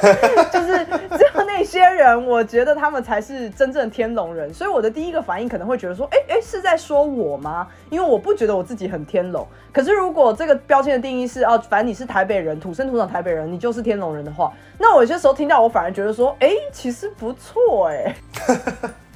[0.52, 4.52] 就是只有那些人，我觉得他们才是真正天龙人。
[4.52, 7.66] 所以我的第一个反应可能会觉得说，哎、哎、是在说我吗？
[7.90, 9.46] 因为我不觉得我自己很天龙。
[9.72, 18.14] 可是如果这个标签的定义是哦，反正你是台北人，土生土长台北人，你就是天龙人的话，那我有些时候听到我反而觉得说，哎、其实不错哎、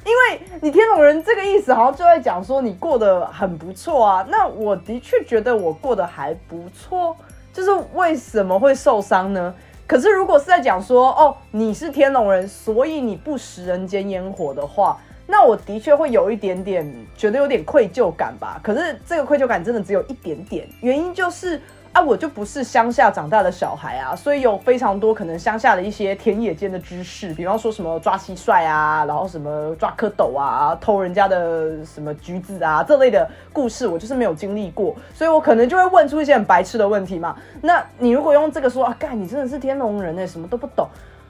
[0.05, 4.25] 因为你天龙人这个意思好像就在讲说你过得很不错啊。
[4.29, 7.15] 那我的确觉得我过得还不错，
[7.51, 9.53] 就是为什么会受伤呢？
[9.85, 18.59] 可是如果是在讲说哦你是天龙人，所以你不食人间烟火的话，那我的确会有一点点觉得有点愧疚感吧。
[18.63, 21.61] 可是这个愧疚感真的只有一点点，原因就是。
[21.93, 37.35] 啊，我就不是乡下长大的小孩啊，所以有非常多可能乡下的一些田野间的知识，比方说什么抓蟋蟀啊，然后什么抓蝌蚪啊，偷人家的什么橘子啊这类的故事，我就是没有经历过，所以我可能就会问出一些很白痴的问题嘛。
[37.61, 40.87] 那你如果用这个说啊，干，你真的是天龙人哎，什么都不懂，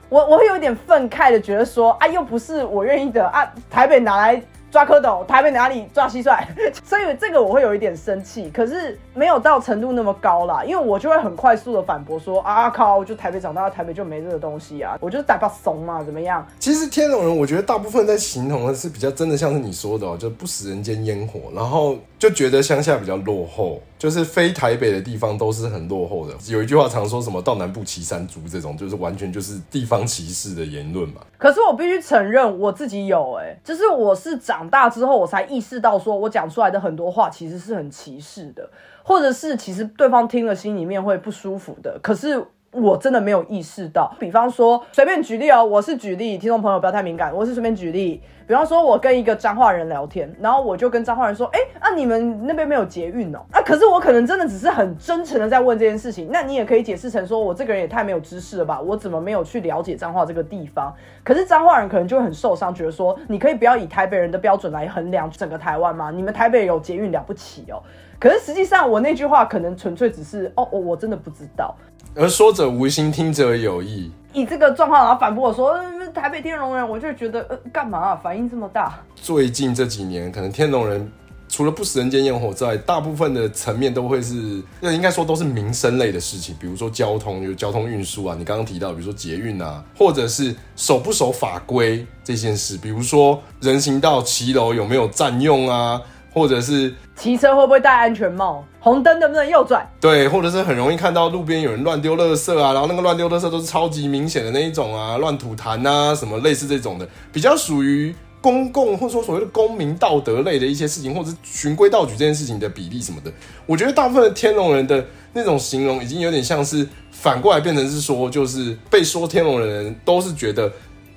[0.08, 4.42] 我我会有点愤慨的觉得说，啊，又不是我愿意的啊，台北拿来。
[4.74, 6.44] 抓蝌蚪，台北哪里抓蟋蟀？
[6.84, 16.44] 所以这个我会有一点生气，可是没有到程度那么高啦，因为我就会很快速的反驳说啊靠，就台北长大，台北就没这个东西啊，我就是打把怂嘛，怎么样？
[16.58, 26.34] 其实天龙人，我觉得大部分在形容的是比较真的，像是你说的、哦，就不食人间烟火，然后就觉得乡下比较落后，就是非台北的地方都是很落后的。
[26.48, 31.22] 有一句话常说什么“到南部骑山猪”这种，就是完全就是地方歧视的言论嘛。
[31.38, 38.68] 可是我必须承认，我自己有哎、就是我是长大之后我才意识到，说我讲出来的很多话其实是很歧视的，
[39.02, 41.98] 或者是其实对方听了心里面会不舒服的。
[42.02, 44.14] 可是我真的没有意识到。
[44.18, 48.22] 比方说，随便举例哦，我是举例，听众朋友不要太敏感，我是随便举例。
[48.46, 56.28] 比方说，我跟一个彰化人聊天，然后我就跟彰化人说：“哎、啊，你们那边没有捷运哦？”啊，可是我可能真的只是很真诚的在问这件事情。
[56.30, 58.78] 那你也可以解释成说，我这个人也太没有知识了吧？
[58.78, 60.94] 我怎么没有去了解彰化这个地方？
[61.24, 66.10] 可是彰化人可能就会很受伤，觉得说，你可以不要以台北人的标准来衡量整个台湾吗？
[66.10, 67.82] 你们台北有捷运了不起哦。
[68.24, 71.76] 可是实际上，我那句话可能纯粹只是哦，我我真的不知道。
[72.14, 74.10] 而说者无心，听者有意。
[74.32, 78.98] 以这个状况，然后反驳我说、呃台北天龙人，我就觉得呃干嘛、啊、反应这么大？
[79.14, 81.06] 最近这几年，可能天龙人
[81.50, 96.00] 除了不食人间烟火之外，大部分的层面都会是，那应该说都是民生类的事情，比如说交通，就是交通运输啊，你刚刚提到，比如说捷运啊，或者是守不守法规这件事，比如说人行道骑楼有没有占用啊，
[96.34, 98.62] 或者是骑车会不会戴安全帽？
[98.80, 99.88] 红灯能不能右转？
[100.00, 113.32] 对，或者是很容易看到路边有人乱丢垃圾啊，然后那个乱丢垃圾都是超级明显的那一种啊，乱吐痰啊，什么类似这种的，比较属于公共或者说所谓的公民道德类的一些事情，或者是循规蹈矩这件事情的比例什么的，
[113.64, 120.70] 我觉得大部分的天龙人的那种形容，已经有点像是反过来变成是说，就是被说天龙人都是觉得。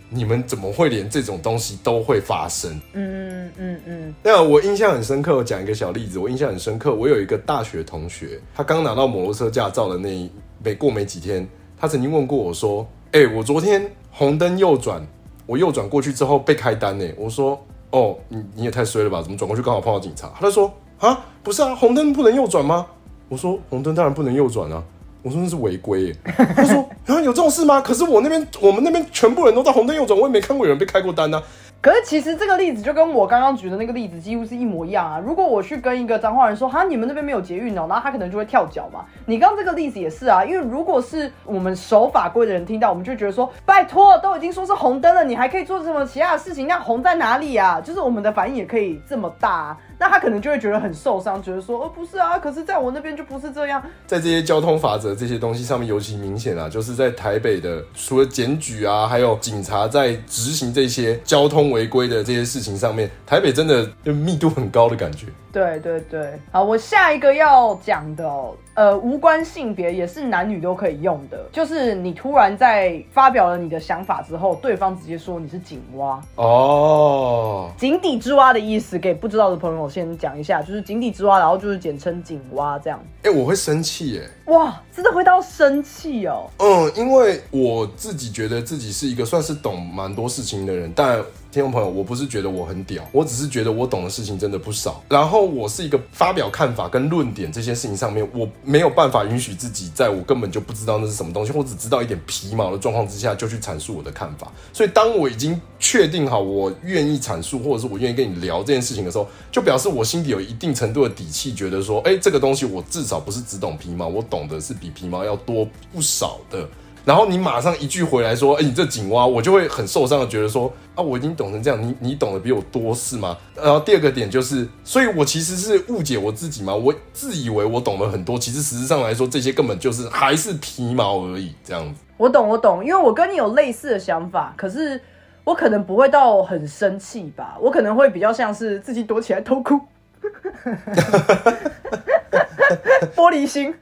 [0.09, 2.79] 你们怎么会连这种东西都会发生？
[2.93, 6.17] 嗯嗯嗯，那我印象很深刻，我讲一个小例子。
[6.17, 10.31] 我印象很深刻，我有一个大学同学，他刚拿到摩托车驾照的那一
[10.63, 15.05] 没过没几天，他曾经问过我说：“哎、我昨天红灯右转，
[15.45, 19.21] 我右转过去之后被开单呢。”我说：“哦，你你也太衰了吧？
[19.21, 22.87] 怎么转过去刚好碰到警察？”他就说：“啊，不是啊，红灯不能右转吗？”
[23.29, 24.81] 我说：“红灯当然不能右转啊。”
[25.27, 26.15] 我说那是违规。
[26.55, 27.81] 他说：“啊，有这种事吗？
[27.81, 31.43] 可是我那边我们那边全部人都在红灯右转，我也没看过有人被开过单啊。”
[31.79, 35.21] 可是其实这个例子就跟我刚刚举的那个例子几乎是一模一样啊。
[35.23, 39.05] 如果我去跟一个彰化人说，哈，你们那边没有捷运哦，然后他可能就会跳脚嘛。
[39.25, 46.67] 你刚这个例子也是啊，因为如果是我们守法规的人听到，我们就觉得说，拜托，都已经说是红灯了，你还可以做什么其他的事情？
[46.67, 47.79] 那红在哪里啊？
[47.79, 53.81] 就是我们的反应也可以这么大、啊，那他可能就会觉得很受伤，觉得说，呃，不是啊，可是在我那边就不是这样。
[54.05, 65.27] 在这些交通法则这些东西上面尤其明显啊，就是在台北的，除了检举啊，还有警察在执行这些交通违违规的这些事情上面，台北真的就密度很高的感觉。
[65.53, 82.99] 对对对，好，我下一个要讲的哦，呃，无关性别，也是男女都可以用的，就是你突然在发表了你的想法之后，对方直接说你是井蛙，哦，井底之蛙的意思，给不知道的朋友先讲一下，就是井底之蛙，然后就是简称井蛙这样。
[83.21, 84.27] 哎、我会生气耶。
[84.47, 86.49] 哇，真的会到生气哦。
[86.57, 95.03] 嗯，因为我自己觉得自己是一个算是懂蛮多事情的人，但听众朋友，我不是觉得我很屌，我只是觉得我懂的事情真的不少。
[95.09, 104.49] 然后我是一个发表看法跟论点这些事情上面，我没有办法允许自己在我根本就不知道那是什么东西，或只知道一点皮毛的状况之下就去阐述我的看法。
[104.71, 116.67] 所以当我已经确定好我愿意阐述，或者是我愿意跟你聊这件事情的时候，就表示我心底有一定程度的底气，觉得说，哎、这个东西我至少不是只懂皮毛，我懂的是比皮毛要多不少的。
[117.05, 132.01] 然后你马上一句回来说：“哎、你这井蛙！”我就会很受伤的觉得说：“啊，我已经懂成这样，你你懂得比我多是吗？”然后第二个点就是，所以我其实是误解我自己嘛，我自以为我懂了很多，其实实质上来说，这些根本就是还是皮毛而已，这样子。
[132.17, 134.99] 我懂，我懂，因为我跟你有类似的想法，可是
[135.45, 139.79] 我可能不会到很生气吧，我可能会比较像是自己躲起来偷哭，
[143.15, 143.73] 玻璃心，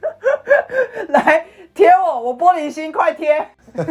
[1.10, 1.44] 来
[1.74, 3.46] 贴我，我玻璃心，快贴。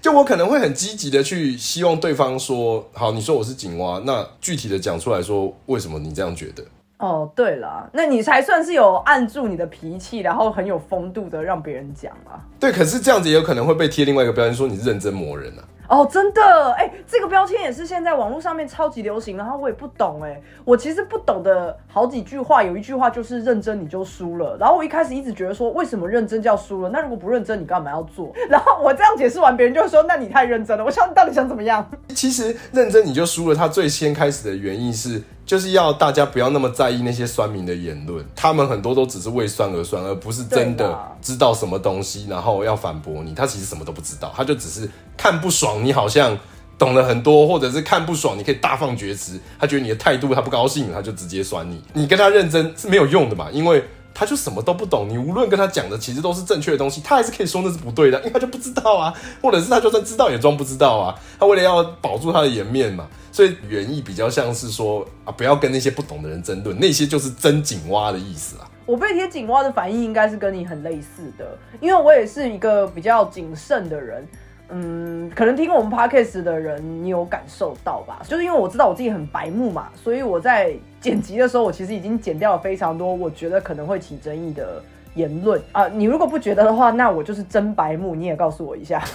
[0.00, 6.64] 就我可能会很积极的去希望对方说：“好，你说我是井蛙，那具体的讲出来说为什么你这样觉得？”
[6.98, 12.40] 哦，对了，那你才算是有按住你的脾气，然后很有风度的让别人讲啊。
[12.60, 15.64] 对，可是这样子也有可能会被贴另外一个标签，说你认真磨人啊。
[15.88, 26.90] 哦，真的，哎、这个标签也是现在网络上面超级流行，然后我也不懂，哎，我其实不懂的好几句话，有一句话就是认真你就输了，然后我一开始一直觉得说，为什么认真就要输了？
[26.90, 28.32] 那如果不认真，你干嘛要做？
[28.50, 30.84] 然后我这样解释完，别人就会说，那你太认真了。
[30.84, 31.88] 我想你到底想怎么样？
[32.14, 33.54] 其实认真你就输了。
[33.54, 43.34] 他最先开始的原因是，就是要大家不要那么在意那些酸民的言论，他们很多都只是为酸而酸，而不是真的知道什么东西，然后要反驳你。
[43.34, 46.38] 他其实什么都不知道，他就只是看不爽你，好像。
[46.78, 49.40] 懂了很多，或者是看不爽，你可以大放厥词。
[49.58, 51.82] 他觉得你的态度他不高兴，他就直接酸你。
[51.94, 55.08] 你跟他认真是没有用的嘛，因为他就什么都不懂。
[55.08, 61.18] 你无论跟他讲的其实都是正确的东西，他还是可以说那是不对的，因为他就不知道啊，或者是他就算知道也装不知道啊。
[61.40, 68.68] 他为了要保住他的颜面嘛，所以原意比较像是说啊，不要跟那些不懂的人争论，那些就是真井蛙的意思啊。
[68.84, 74.28] 我被贴井蛙的反应应该是跟你很类似的，因为我也是一个比较谨慎的人。
[74.68, 78.20] 嗯，可能听过我们 podcast 的人，你有感受到吧？
[78.26, 84.82] 就是因为我知道我自己很白目嘛，所以我在剪辑的时候，我其实已经剪掉了非常多我觉得可能会起争议的
[85.14, 85.86] 言论啊。
[85.86, 89.04] 你如果不觉得的话，那我就是真白目，你也告诉我一下。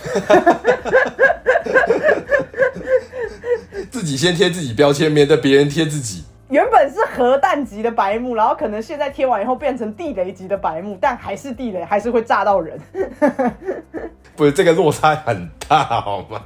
[3.92, 6.24] 自己先贴自己标签，免得别人贴自己。
[6.52, 12.78] 原本是核弹级的白目，然后可能现在贴完以后变成地雷级的白目，但还是地雷，还是会炸到人。
[14.36, 16.42] 不是这个落差很大好吗？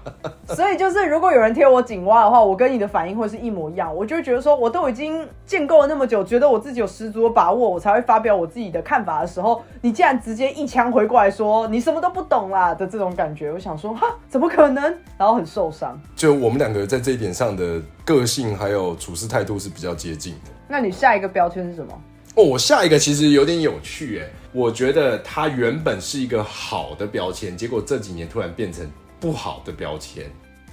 [0.49, 3.95] 所以就是，如果有人贴我井蛙的话，我跟你的反应会是一模一样。
[3.95, 14.83] 我就会觉得说，我都已经建构了那么久，觉得我自己有十足的把握，我才会发表我自己的看法的时候，你竟然直接一枪回过来说你什么都不懂啦的这种感觉，我想说哈，怎么可能？
[15.17, 15.99] 然后很受伤。
[16.15, 20.51] 就我们两个在这一点上的个性还有处事态度是比较接近的。
[20.67, 22.01] 那你下一个标签是什么？
[22.35, 28.89] 哦，我下一个其实有点有趣哎，我觉得它原本是一个好的标签，结果这几年突然变成
[29.19, 30.25] 不好的标签，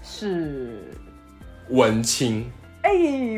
[0.05, 0.93] 是。
[1.69, 2.51] 文青。
[2.83, 2.91] 哎、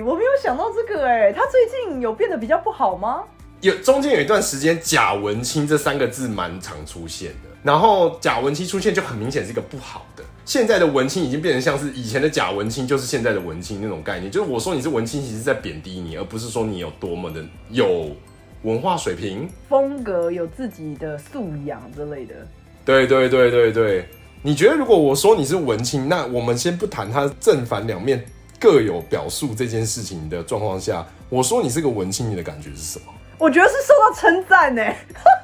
[0.02, 3.22] 我没有想到这个哎、他最近有变得比较不好吗？
[3.64, 10.22] 有中间有一段时间，假文青这三个字蛮常出现的，然后假文青出现就很明显是一个不好的。
[10.44, 14.31] 现在的文青已经变成像是以前的假文青，就是现在的文青那种概念。
[14.31, 18.14] 就是我说你是文青，其实在贬低你，而不是说你有多么的有
[18.64, 19.48] 文化水平。
[19.66, 22.35] 风格有自己的素养之类的。
[22.85, 24.07] 对对对对对，
[24.42, 28.22] 你觉得如果我说你是文青，那我们先不谈它正反两面
[28.61, 33.05] 各有表述这件事情的状况下，我说你是个文青，你的感觉是什么？
[33.44, 34.83] 我觉得是受到称赞呢。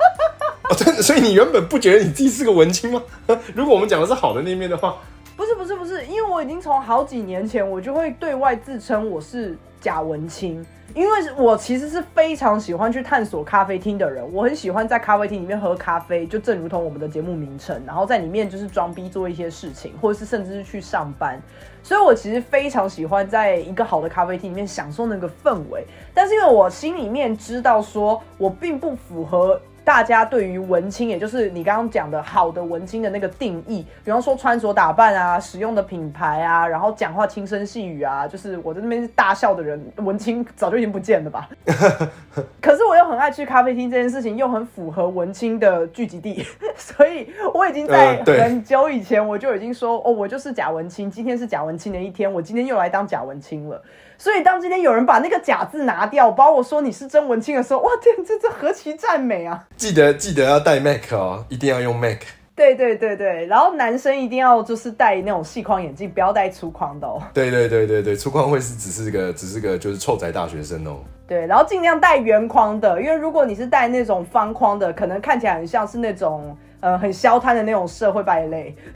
[0.70, 3.02] 哦，真的，所以你原本不觉得你自己是个文青吗？
[3.54, 4.96] 如果我们讲的是好的那一面的话，
[5.36, 10.64] 不是不是不是，因为我已经从好几年前我就会对外自称我是假文青，
[10.94, 21.40] 因为我其实是非常喜欢去探索咖啡厅的人，我很喜欢在咖啡厅里面喝咖啡，就正如同我们的节目名称，然后在里面就是装逼做一些事情，或者是甚至是去上班，
[21.82, 29.60] 所以我其实非常喜欢在一个好的咖啡厅里面享受那个氛围，但是因为我心里面知道说我并不符合。
[29.90, 41.50] 大家对于文青，也就是你刚刚讲的好的文青的那个定义，比方说穿着打扮啊、使用的品牌啊，然后讲话轻声细语啊，就是我在那边大笑的人，文青早就已经不见了吧？
[42.62, 46.46] 可是我又很爱去咖啡厅，这件事情又很符合文青的聚集地，
[46.78, 53.82] 所以我已经在很久以前我就已经说，哦，我就是假文青，今天是假文青的一天，我今天又来当假文青了。
[54.20, 59.64] 所以当今天有人把那个假字拿掉，把我说你是真文青的时候，哇，天，这这何其赞美啊！
[59.78, 62.18] 记得记得要带 Mac 哦，一定要用 Mac。
[62.54, 67.18] 对对对对，然后男生一定要就是戴那种细框眼镜，不要戴粗框的哦。
[67.32, 70.98] 对对对对对，粗框会是只是个只是个就是臭宅大学生哦。
[71.26, 78.76] 对，然后尽量戴圆框的，因为如果你是戴那种方框的，可能看起来很像是那种呃很消摊的那种社会败类。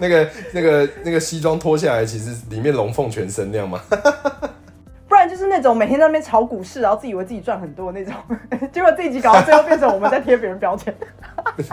[0.00, 3.82] 那个那个那个西装脱下来，其实里面龙凤全身那样吗？
[5.50, 8.14] 那种每天在那边炒股市，然后自以为自己赚很多那种，
[8.70, 10.94] 结果这一集搞到最后变成我们在贴别人标签。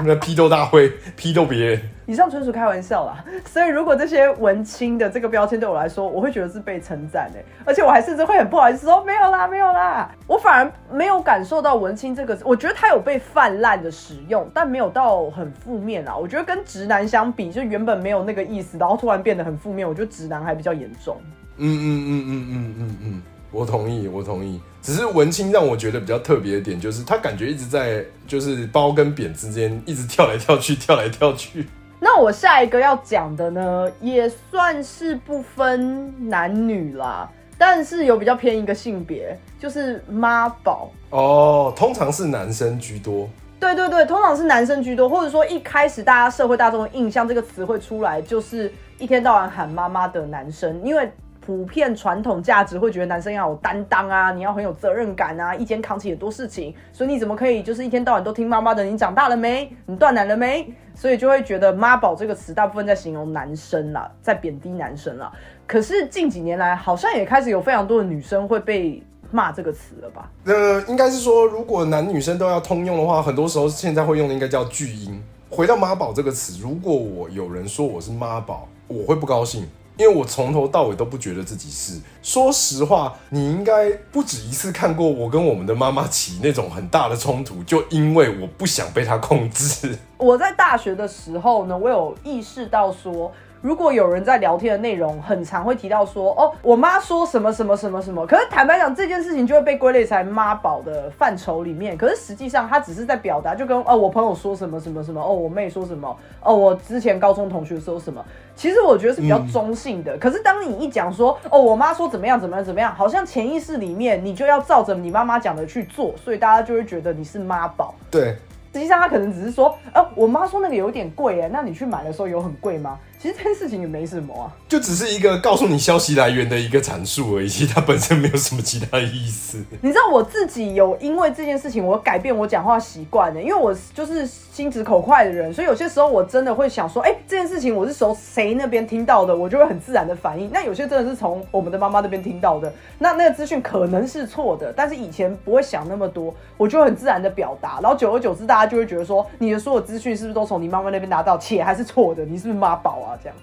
[0.03, 16.15] 那批斗大会批斗别人，以上纯属开玩笑啦，所以如果这些文青的这个标签对我来说，我会觉得是被称赞的，而且我还甚至会很不好意思说没有啦，没有啦，我反而没有感受到文青这个，我觉得它有被泛滥的使用，但没有到很负面啦。
[16.15, 21.17] 我觉得跟直男相比，就原本没有那个意思，然后突然变得很负面，我觉得直男还比较严重。
[21.59, 23.21] 嗯嗯嗯嗯嗯嗯嗯，
[23.51, 24.59] 我同意，我同意。
[24.81, 31.67] 只是文青让我觉得比较特别的点，就是他感觉一直在就是包跟扁之间一直跳来跳去，跳来跳去。
[31.99, 40.91] 那我下一个要讲的呢，也算是不分男女啦，但是有比较偏一个性别，就是妈宝。
[41.09, 43.27] 哦，通常是男生居多。
[43.59, 51.11] 对对对，通常是男生居多，或者说一开始大家社会大众的印象这个词汇出来，就是一天到晚喊妈妈的男生，因为
[51.47, 58.83] 普遍传统价值会觉得男生要有担当啊，你要很有责任感啊，一肩扛起很多事情，所以你怎么可以就是一天到晚都听妈妈的？
[58.83, 59.73] 你长大了没？
[59.85, 60.69] 你断奶了没？
[60.93, 65.31] 所以就会觉得妈宝这个词大部分在形容男生啦，在贬低男生啦。
[65.65, 70.29] 可是近几年来，好像也开始有非常多的女生会被骂这个词了吧？
[70.43, 75.17] 呃，应该是说，如果男女生都要通用的话，很多时候现在会用的应该叫巨婴。
[75.49, 79.65] 回到妈宝这个词，如果我有人说我是妈宝，我会不高兴，
[79.97, 81.99] 因为我从头到尾都不觉得自己是。
[82.21, 89.97] 说实话，你应该不止一次看过我跟我们的妈妈起那种很大的冲突，就因为我不想被她控制。
[90.17, 93.31] 我在大学的时候呢，我有意识到说，
[93.61, 101.97] 如果有人在聊天的内容很常会提到说，哦，我妈说什么什么什么什么，可是坦白讲，这件事情就会被归类在妈宝的范畴里面。
[101.97, 108.23] 可是实际上，他只是在表达，就跟哦，我朋友说什么什么什么，哦，我妹说什么，哦，我之前高中同学说什么。
[108.55, 110.17] 其实我觉得是比较中性的。
[110.17, 117.93] 可是当你一讲说，哦，我妈说怎么样怎么样怎么样，好像潜意识里面你就要照着你妈妈讲的去做，所以大家就会觉得你是妈宝。
[118.09, 118.35] 对，
[118.73, 122.97] 实际上他可能只是说，呃，我妈说那个有点贵哎，那你去买的时候有很贵吗？
[123.19, 124.53] 其实这件事情也没什么啊。
[124.67, 129.63] 就只是一个告诉你消息来源的一个阐述而已，其实它本身没有什么其他意思。
[129.81, 140.49] 你知道我自己有因为这件事情，我改变我讲话习惯的，因为我就是心直口快的人，所以有些时候我真的会想说，哎、这件事情我是从谁那边听到的，我就会很自然的反应。
[140.51, 153.06] 那有些真的是从我们的妈妈那边听到的，那那个资讯可能是错的，但是以前不会想那么多，我就很自然的表达，然后久而久之，大家就会觉得说，你的所有资讯是不是都从你妈妈那边拿到，且还是错的，你是不是妈宝啊？
[153.21, 153.37] 这样。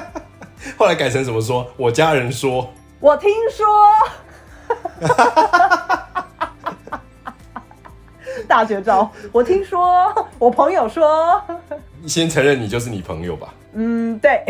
[0.78, 1.66] 后来改成怎么说？
[1.76, 3.66] 我家人说，我听说，
[8.48, 9.10] 大绝招。
[9.30, 11.42] 我听说，我朋友说，
[12.06, 13.52] 先承认你就是你朋友吧。
[13.74, 14.42] 嗯，对。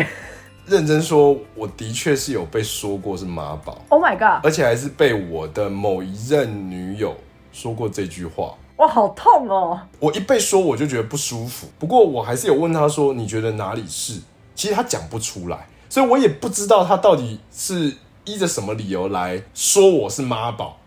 [0.66, 4.46] 认真说，我的确是有被说过是妈宝，Oh my god！
[4.46, 7.14] 而且还是被我的某一任女友
[7.52, 8.54] 说过这句话。
[8.76, 9.78] 哇，好痛哦！
[10.00, 14.22] 我一被说我就觉得不舒服，不过我还是有问他说你觉得哪里是？
[14.54, 20.78] 其实他讲不出来，所以我也不知道他到底是依着什么理由来说我是妈宝。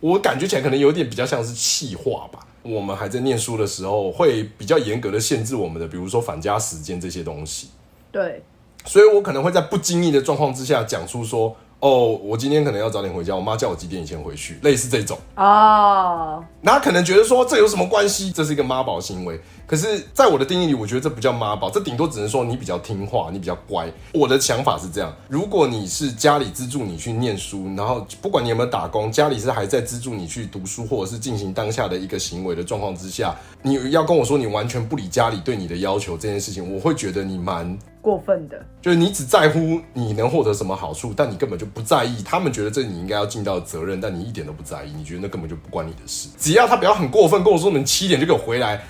[0.00, 2.40] 我感觉起来可能有点比较像是气话吧。
[2.62, 7.68] 我们还在念书的时候，会比较严格的限制我们的，比如说返家时间这些东西。
[8.12, 8.42] 对，
[8.84, 15.18] 所以我可能会在不经意的状况之下讲出说，哦，我今天可能要早点回家，我妈叫我几点以前回去，类似这种。
[15.36, 18.30] 哦，那他可能觉得说这有什么关系？
[18.30, 19.40] 这是一个妈宝行为。
[19.66, 23.90] 可是，在我的定义里，我觉得这不叫妈宝，这顶多只能说你比较听话，你比较乖。
[24.12, 38.62] 我的想法是这样：如果你是家里资助你去念书，然后不管你有没有打工，家里是还在资助你去读书，或者是进行当下的一个行为的状况之下，你要跟我说你完全不理家里对你的要求这件事情，我会觉得你蛮过分的。
[38.82, 42.22] 就是你只在乎你能获得什么好处，但你根本就不在意。
[42.22, 46.28] 他们觉得这你应该要尽到的责任，但你一点都不在意，你觉得那根本就不关你的事。
[46.38, 48.84] 只要他不要很过分跟我说你们七点就给我回来，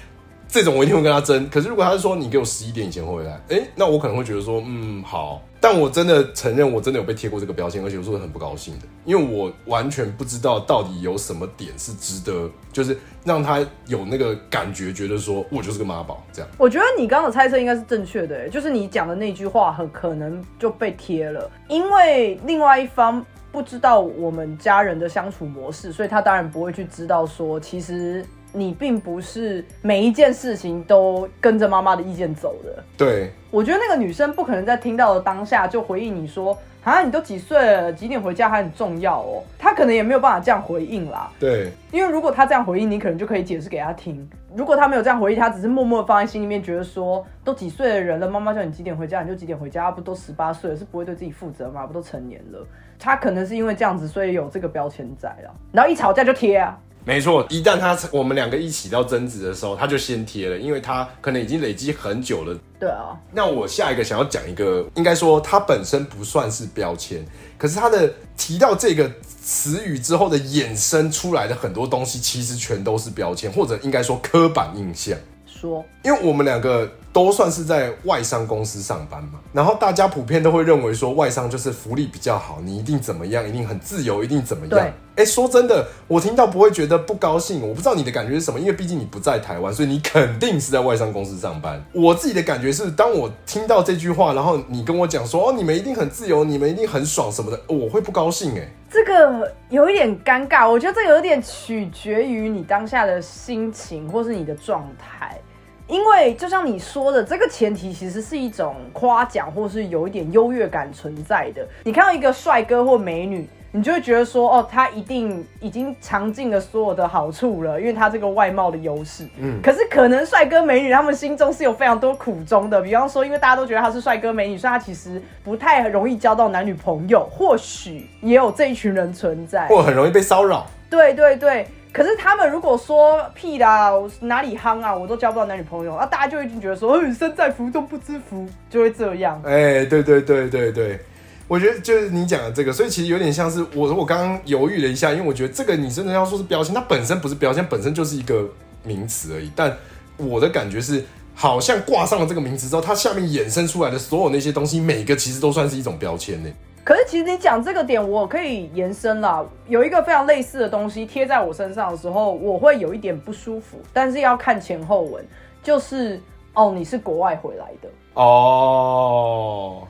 [0.54, 1.50] 这种我一定会跟他争。
[1.50, 5.42] 可是如果他是说你给我十一点以前回来，诶，那我可能会觉得说，嗯，好。
[5.60, 16.48] 但我真的承认，我真的有被贴过这个标签，而且我是很不高兴的，因为我完全不知道到底有什么点是值得，就是让他有那个感觉，觉得说我就是个妈宝这样。
[16.56, 28.22] 我觉得你刚刚的猜测应该是正确的，就是你讲的那句话很可能就被贴了，因为另外一方不知道我们家人的相处模式，所以他当然不会去知道说，其实
[28.54, 32.82] 你并不是每一件事情都跟着妈妈的意见走的。
[32.96, 33.30] 对。
[33.50, 39.42] 我觉得那个女生不可能在听到的当下就回应你说啊，你都几岁了，几点回家还很重要哦。
[39.56, 41.30] 她可能也没有办法这样回应啦。
[41.38, 44.28] 对，因为如果她这样回应，你可能就可以解释给她听。
[44.56, 51.86] 如果她没有这样回应，她只是默默放在心里面，觉得说都几岁的人了，妈妈叫你几点回家你就几点回家，不都十八岁了，是不会对自己负责吗？
[51.86, 52.66] 不都成年了？
[52.98, 55.54] 她可能是因为这样子，所以有这个标签在了。
[55.72, 56.76] 然后一吵架就贴啊。
[57.06, 62.58] 没错，一旦他我们两个一起到争执的时候，他就先贴了，因为他可能已经累积很久了。
[62.80, 63.14] 对啊。
[63.30, 67.22] 那我下一个想要讲一个，应该说它本身不算是标签，
[67.58, 75.16] 可是它的提到这个词语之后的衍生出来的很多东西，其实全都是标签，或者应该说刻板印象。
[75.46, 76.90] 说，因为我们两个。
[77.14, 84.90] 都算是在外商公司上班嘛，然后大家普遍都会认为说外商就是福利比较好，你一定怎么样，一定很自由，一定怎么样。
[85.14, 87.62] 哎，说真的，我听到不会觉得不高兴。
[87.62, 91.80] 我不知道你的感觉是什么，因为毕竟你不在台湾，所以你肯定是在外商公司上班。
[91.92, 98.58] 我自己的感觉是，当我听到这句话，然后你跟我讲说哦，你们一定很自由，你们一定很爽什么的，我会不高兴。
[98.58, 105.38] 哎，这个有一点尴尬，我觉得这有点取决于你当下的心情或是你的状态。
[105.86, 111.66] 因为就像你说的，这个前提其实是一种夸奖，或是有一点优越感存在的。
[111.84, 119.28] 你看到一个帅哥或美女，你就会觉得说，哦，他一定已经尝尽了所有的好处了，因为他这个外貌的优势。
[119.38, 119.60] 嗯。
[119.62, 130.66] 可是可能帅哥美女他们心中是有非常多苦衷的，比方说，因为大家都觉得他是帅哥美女，所以他其实不太容易交到男女朋友，或许也有这一群人存在，或很容易被骚扰。
[130.88, 131.66] 对对对。
[131.94, 139.40] 可是他们如果说屁啦，我哪里夯啊，我都交不到男女朋友，啊，大家就已经觉得说，身在福中不知福，就会这样。
[139.44, 140.98] 哎，对对对对对，
[141.46, 148.44] 我觉得就是你讲的这个，所以其实有点像是我，我刚刚犹豫了一下，因为我觉得这个你真的要说是标签，它本身不是标签，本身就是一个
[148.82, 149.48] 名词而已。
[149.54, 149.72] 但
[150.16, 156.50] 我的感觉是，好像挂上了这个名词之后，它下面衍生出来的所有那些东西，每个其实都算是一种标签呢。
[156.84, 159.42] 可是其实你讲这个点，我可以延伸啦。
[159.66, 165.24] 有一个非常类似的东西贴在我身上的时候，我会有一点不舒服，但是要看前后文。
[165.62, 166.20] 就是
[166.52, 169.88] 哦，你是国外回来的哦。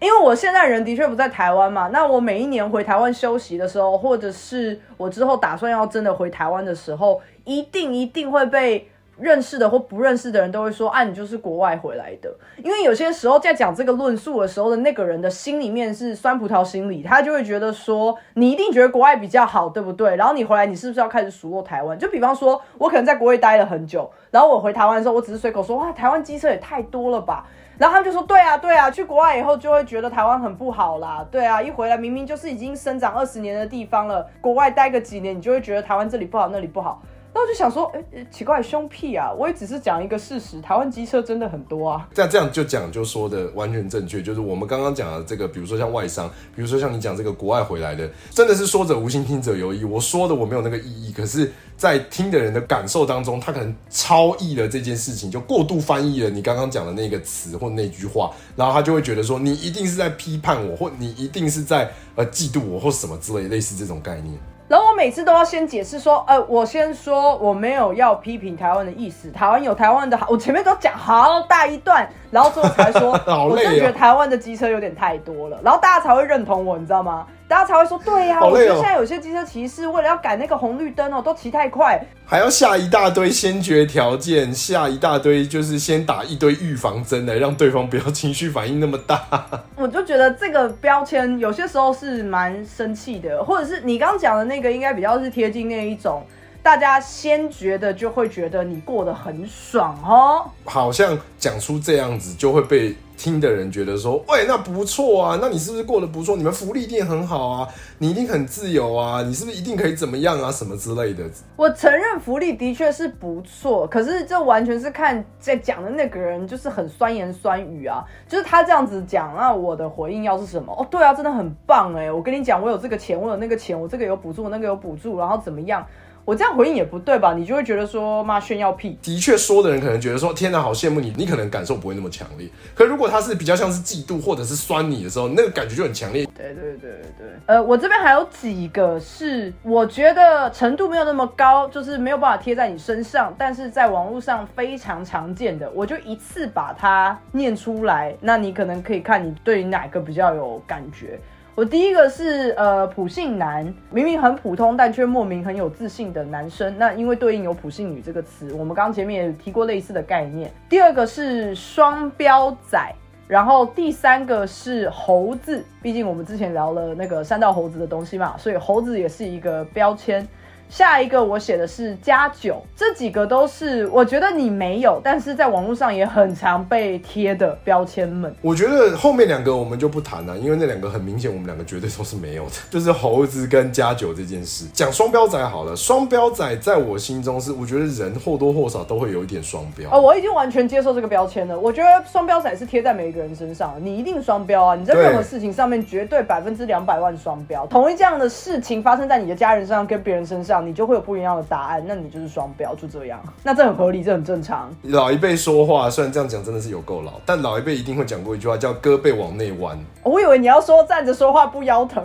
[0.00, 8.86] 因为我现在人的确不在台湾嘛，那我每一年回台湾休息的时候，或者是我之后打算要真的回台湾的时候，一定一定会被。
[9.18, 21.98] 认识的或不认识的人都会说：“啊，你就是国外回来的。”因为有些时候在讲这个论述的时候的那个人的心里面是酸葡萄心理，他就会觉得说：“你一定觉得国外比较好，对不对？”然后你回来，你是不是要开始数落台湾？
[21.98, 27.46] 就比方说，我可能在国外待了很久，然后我回台湾的时候，我只是随口说：“哇，台湾机车也太多了吧？”
[27.76, 31.26] 然后他们就说：“对啊，对啊，去国外以后就会觉得台湾很不好啦。
[31.30, 37.02] 对啊，一回来明明就是已经生长二十年的地方了，国外待个几年，你就会觉得台湾这里不好，那里不好。”
[37.34, 39.32] 那我就想说，哎，奇怪，凶屁啊！
[39.36, 42.08] 我也只是讲一个事实，台湾机车真的很多啊。
[42.14, 49.82] 这样这样就讲就说的完全正确，就是我们刚刚讲的这个，比如说像外商，比如说像你讲这个国外回来的，真的是说者无心，听者有意。
[49.84, 64.38] 我说的我没有那个意义，可是，在听的人的感受当中，他可能超译了这件事情，就过度翻译了你刚刚讲的那个词或那句话，然后他就会觉得说，你一定是在批判我，或你一定是在呃嫉妒我，或什么之类，类似这种概念。
[64.66, 73.12] 然后我每次都要先解释说，呃，我先说我没有要批评台湾的意思，台湾有台湾的好，我前面都讲好大一段，然后最后才说，
[73.48, 77.24] 我真的觉得台湾的机车有点太多了，然后大家才会认同我，你知道吗？
[77.46, 89.22] 大家才会说对呀，我觉得现在有些机车骑士为了要改那个红绿灯哦，都骑太快，还要下一大堆先决条件，下一大堆就是先打一堆预防针来让对方不要情绪反应那么大。
[89.76, 96.24] 我就觉得这个标签有些时候是蛮生气的，或者是你刚刚讲的那个，应该比较是贴近那一种。
[96.64, 100.50] 大家先觉得就会觉得你过得很爽哦。
[100.64, 106.34] 好像讲出这样子就会被听的人觉得说，喂，那不错啊，那你是不是过得不错？
[106.38, 111.22] 你们福利一定很好啊，你一定很自由啊，你是不是一定可以怎么样啊，什么之类的？
[111.54, 120.72] 我承认福利的确是不错，可是这完全是看在讲的那个人就是很酸言酸语啊，就是他这样子讲，那我的回应要是什么？
[120.72, 125.86] 哦，对啊，真的很棒哎，我跟你讲，我有这个钱，我有那个钱，我这个有补助，那个有补助，然后怎么样？
[126.24, 127.34] 我这样回应也不对吧？
[127.34, 128.98] 你就会觉得说妈炫耀屁。
[129.02, 132.48] 的确，说的人可能觉得说天哪，好羡慕你，你可能感受不会那么强烈。
[132.74, 136.26] 可如果他是比较像是嫉妒或者是酸你的时候，那个感觉就很强烈。
[136.34, 148.14] 对对对对，呃，我这边还有几个是我觉得程度没有那么高，就是没有办法贴在你身上，但是在网络上非常常见的，我就一次把它念出来。
[148.20, 151.20] 那你可能可以看你对哪个比较有感觉。
[151.56, 156.76] 我第一个是呃普信男，明明很普通，但却莫名很有自信的男生。
[156.76, 160.50] 那因为对应有普信女这个词，我们刚前面也提过类似的概念。
[160.68, 162.92] 第二个是双标仔，
[163.28, 170.26] 然后第三个是猴子，毕竟我们之前聊了那个三道猴子的东西嘛，所以猴子也是一个标签。
[170.68, 178.34] 下一个我写的是加九，这几个都是我觉得你没有，但是在网络上也很常被贴的标签们。
[178.42, 182.52] 我觉得后面两个我们就不谈了，因为那两个很明显，我们两个绝对都是没有的。
[182.70, 185.76] 就是猴子跟加九这件事，讲双标仔好了。
[185.76, 189.88] 双标仔在我心中是，我觉得人或多或少都会有一点双标。
[189.92, 191.56] 哦，我已经完全接受这个标签了。
[191.56, 194.74] 我觉得双标仔是贴在每一个人身上，你一定双标啊！
[194.74, 197.64] 你在任何事情上面绝对百分之两百万双标。
[197.66, 200.53] 同一这样的事情发生在你的家人身上，跟别人身上。
[200.60, 203.22] 你就会有不一样的答案，那你就是双标，就这样。
[203.42, 204.74] 那这很合理，这很正常。
[204.82, 209.78] 老一辈说话，虽然这样讲真的是有够老，但老一辈一定会讲过一句话，叫胳膊往内弯。
[210.02, 212.02] 我以为你要说站着说话不腰疼，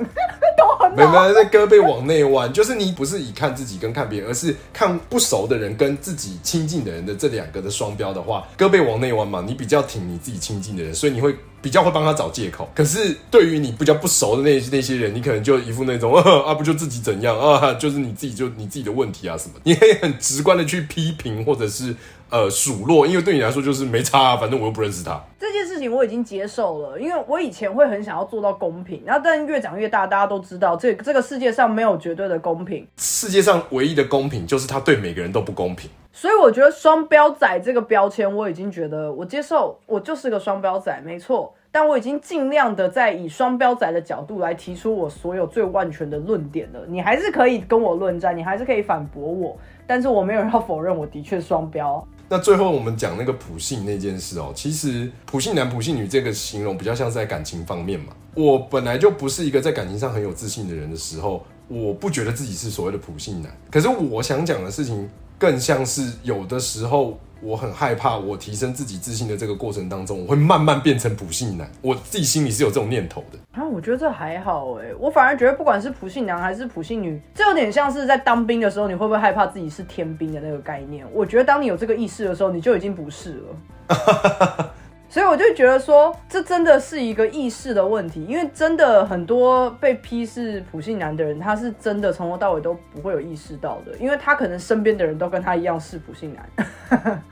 [0.57, 11.35] 都很没有没有，那胳膊往内弯，就是你不是以看自己跟看别人，而是看不熟的人跟自己亲近的人的这两个的双标的话，胳膊往内弯嘛，你比较挺你自己亲近的人，所以你会。
[11.61, 21.95] 比较会帮他找借口，可是对于你比较不熟的那那些人，你可能就一副那种 啊不就自己怎样啊，就是你自己就你自己的问题啊什么，你可 以很直观的去批评或者是
[22.29, 25.21] 呃数落，因为对你来说就是没差，啊，反正我又不认识他。
[25.39, 35.89] 这件事情我已经接受了，因为我以前会很想要做到公平，然后但越长越大，大家都知道这这个世界上没有绝对的公平，世界上唯一的公平就是他对每个人都不公平。
[36.19, 41.55] 所以我觉得双标仔这个标签，我已经觉得我接受，我就是个双标仔，没错。
[41.71, 46.81] 但我已经尽量的在以双标仔的角度来提出我所有最万全的论点了。
[46.89, 49.57] 你还是可以跟我论战，你还是可以反驳我，
[49.87, 52.05] 但是我没有要否认我的确双标。
[52.27, 58.07] 那最后我们讲那个普信那件事哦，其实普信男、普信女这个形容比较像是在感情方面嘛。
[58.35, 63.49] 我本来就不是一个在感情上很有自信的人的时候，我不觉得自己是所谓的普信男。
[63.71, 65.09] 可是我想讲的事情。
[65.39, 71.67] 更像是有的时候，我很害怕，我提升自己自信的这个过程当中，我会慢慢变成普信男。
[71.81, 73.39] 我自己心里是有这种念头的。
[73.59, 81.07] 啊，我觉得这还好哎，我反而觉得不管是普信男还是普信女，这有点像是在当兵的时候，你会不会害怕自己是天兵的那个概念？
[81.13, 83.41] 我觉得当你有这个意识的时候，你就已经不是
[83.87, 84.69] 了。
[85.09, 97.23] 所以我就觉得说，这真的是一个意识的问题，因为真的很多被批是普信男的人，他是真的从头到尾都不会有意识到的，因为他可能身边的人都跟他一样是普信男。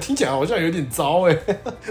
[0.00, 1.36] 听起来好像有点糟哎，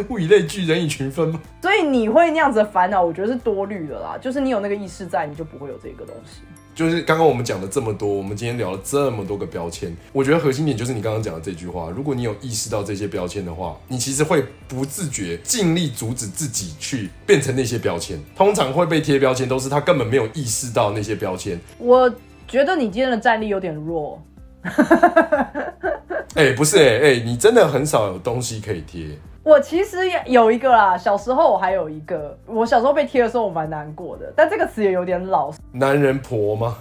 [0.08, 1.42] 物以类聚，人以群分嘛。
[1.62, 4.18] 所以你会那样子的烦恼，我觉得是多虑的啦。
[4.22, 6.42] 就是你有那个意识在，你就不会有这个东西。
[6.80, 11.90] 就是刚刚我们讲了这么多，我们今天聊了这么多个标签，我觉得核心点就是你刚刚讲的这句话。
[11.90, 18.18] 如果你有意识到这些标签的话，你其实会不自觉尽力阻止自己去变成那些标签。
[18.34, 21.60] 通常会被贴标签，都是他根本没有意识到那些标签。
[21.80, 22.10] 我
[22.48, 24.24] 觉得你今天的战力有点弱。
[26.36, 29.06] 哎，不是哎哎，你真的很少有东西可以贴。
[29.50, 35.52] 我其实也有一个啦，小时候我还有一个，我小时候被贴的时候我蛮难过的，但这个词也有点老。
[35.72, 36.78] 男人婆吗？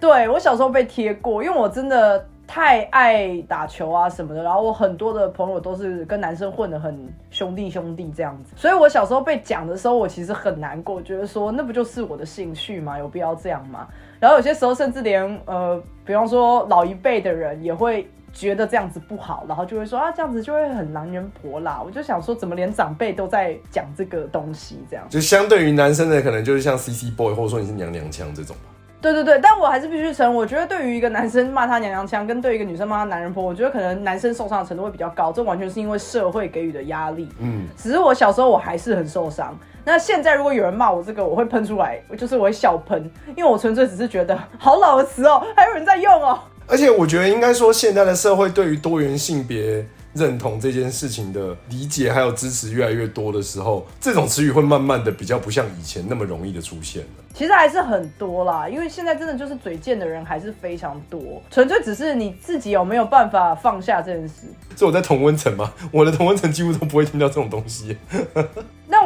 [0.00, 12.98] 对我小时候被贴过，因为我真的太爱打球啊什么的，然后我很多的朋友都是跟男生混的很兄弟兄弟这样子，所以我小时候被讲的时候，我其实很难过，觉得说那不就是我的兴趣吗？
[12.98, 13.86] 有必要这样吗？
[14.18, 18.10] 然后有些时候甚至连呃，比方说老一辈的人也会。
[18.38, 21.82] 觉得这样子不好，然后就会说啊，这样子就会很男人婆啦。
[21.84, 24.78] 我就想说，怎么连长辈都在讲这个东西？
[24.88, 28.70] 这样就相对于男生的，可能就是像 C C boy，或者说你是娘娘腔这种吧。
[29.00, 35.32] 对对对，但我还是必须承认，我觉得对于一个男生骂他娘娘腔，跟对一个女生骂他男人婆，我觉得可能男生受伤的程度会比较高。
[35.32, 37.28] 这完全是因为社会给予的压力。
[37.40, 39.56] 嗯，只是我小时候我还是很受伤。
[39.84, 46.38] 那现在如果有人骂我这个，我会喷出来，就是我会笑喷，因为我纯粹只是觉得好老的词哦，还有人在用哦。
[46.68, 57.08] 而且我觉得应该说，现在的社会对于多元性别认同这件事情的理解还有支持越来越多的时候，这种词语会慢慢的比较不像以前那么容易的出现了。
[57.32, 64.46] 其实还是很多啦，因为现在真的就是嘴贱的人还是非常多，纯粹只是你自己有没有办法放下这件事。
[64.76, 65.72] 这我在同温层吗？
[65.90, 67.96] 我的同温层几乎都不会听到这种东西。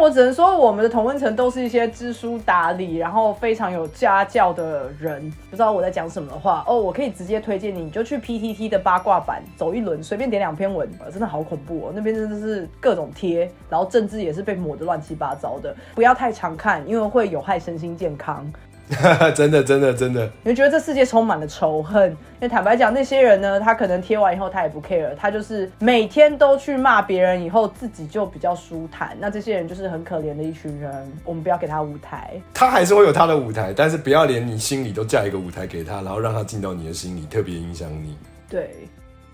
[0.03, 5.33] 我只能说，我们的同温层都是一些知书达理，然后非常有家教的人。
[5.49, 11.93] 不知道我在讲什么的话哦，我可以直接推荐你，你就去 PTT 的八卦版走一轮，随便点两篇文，真的好恐怖哦！
[11.95, 15.73] 那边真的是各种贴，然后政治也是被抹得乱七八糟的。
[15.95, 18.53] 不要太常看，因为会有害身心健康。
[19.35, 22.11] 真的，真的，真的，你会觉得这世界充满了仇恨。
[22.11, 29.17] 因为坦白讲，那些人呢，他可能贴完以后他也不 care，他就是每天都去骂别人，以后自己就比较舒坦。
[29.21, 30.93] 那这些人就是很可怜的一群人，
[31.25, 32.33] 我们不要给他舞台。
[32.53, 38.17] 他还是会有他的舞台，但是不要连你心里都架一个舞台给他，然后让他进到你的心里，特别影响你。
[38.49, 38.71] 对，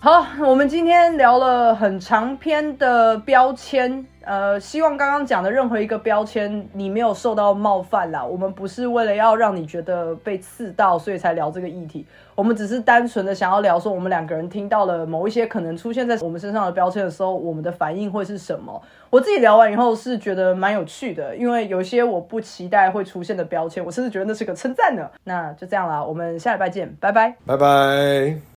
[0.01, 4.07] 好，我们今天聊了很长篇的标签。
[4.21, 8.25] 呃，希望刚刚讲的任何一个标签你没有受到冒犯啦。
[8.25, 12.07] 我们不是为了要让你觉得被刺到，所以才聊这个议题。
[12.37, 18.81] 我们只是单纯的想要聊说，我们两个人听到了某一些可能出现在我们身上的标签的时候，我们的反应会是什么？
[19.11, 25.11] 我自己聊完以后是觉得蛮有趣的，因为有些我不期待会出现的标签，我甚至觉得那是个称赞呢。
[25.25, 28.48] 那就这样啦，我们下礼拜见，拜拜，拜拜。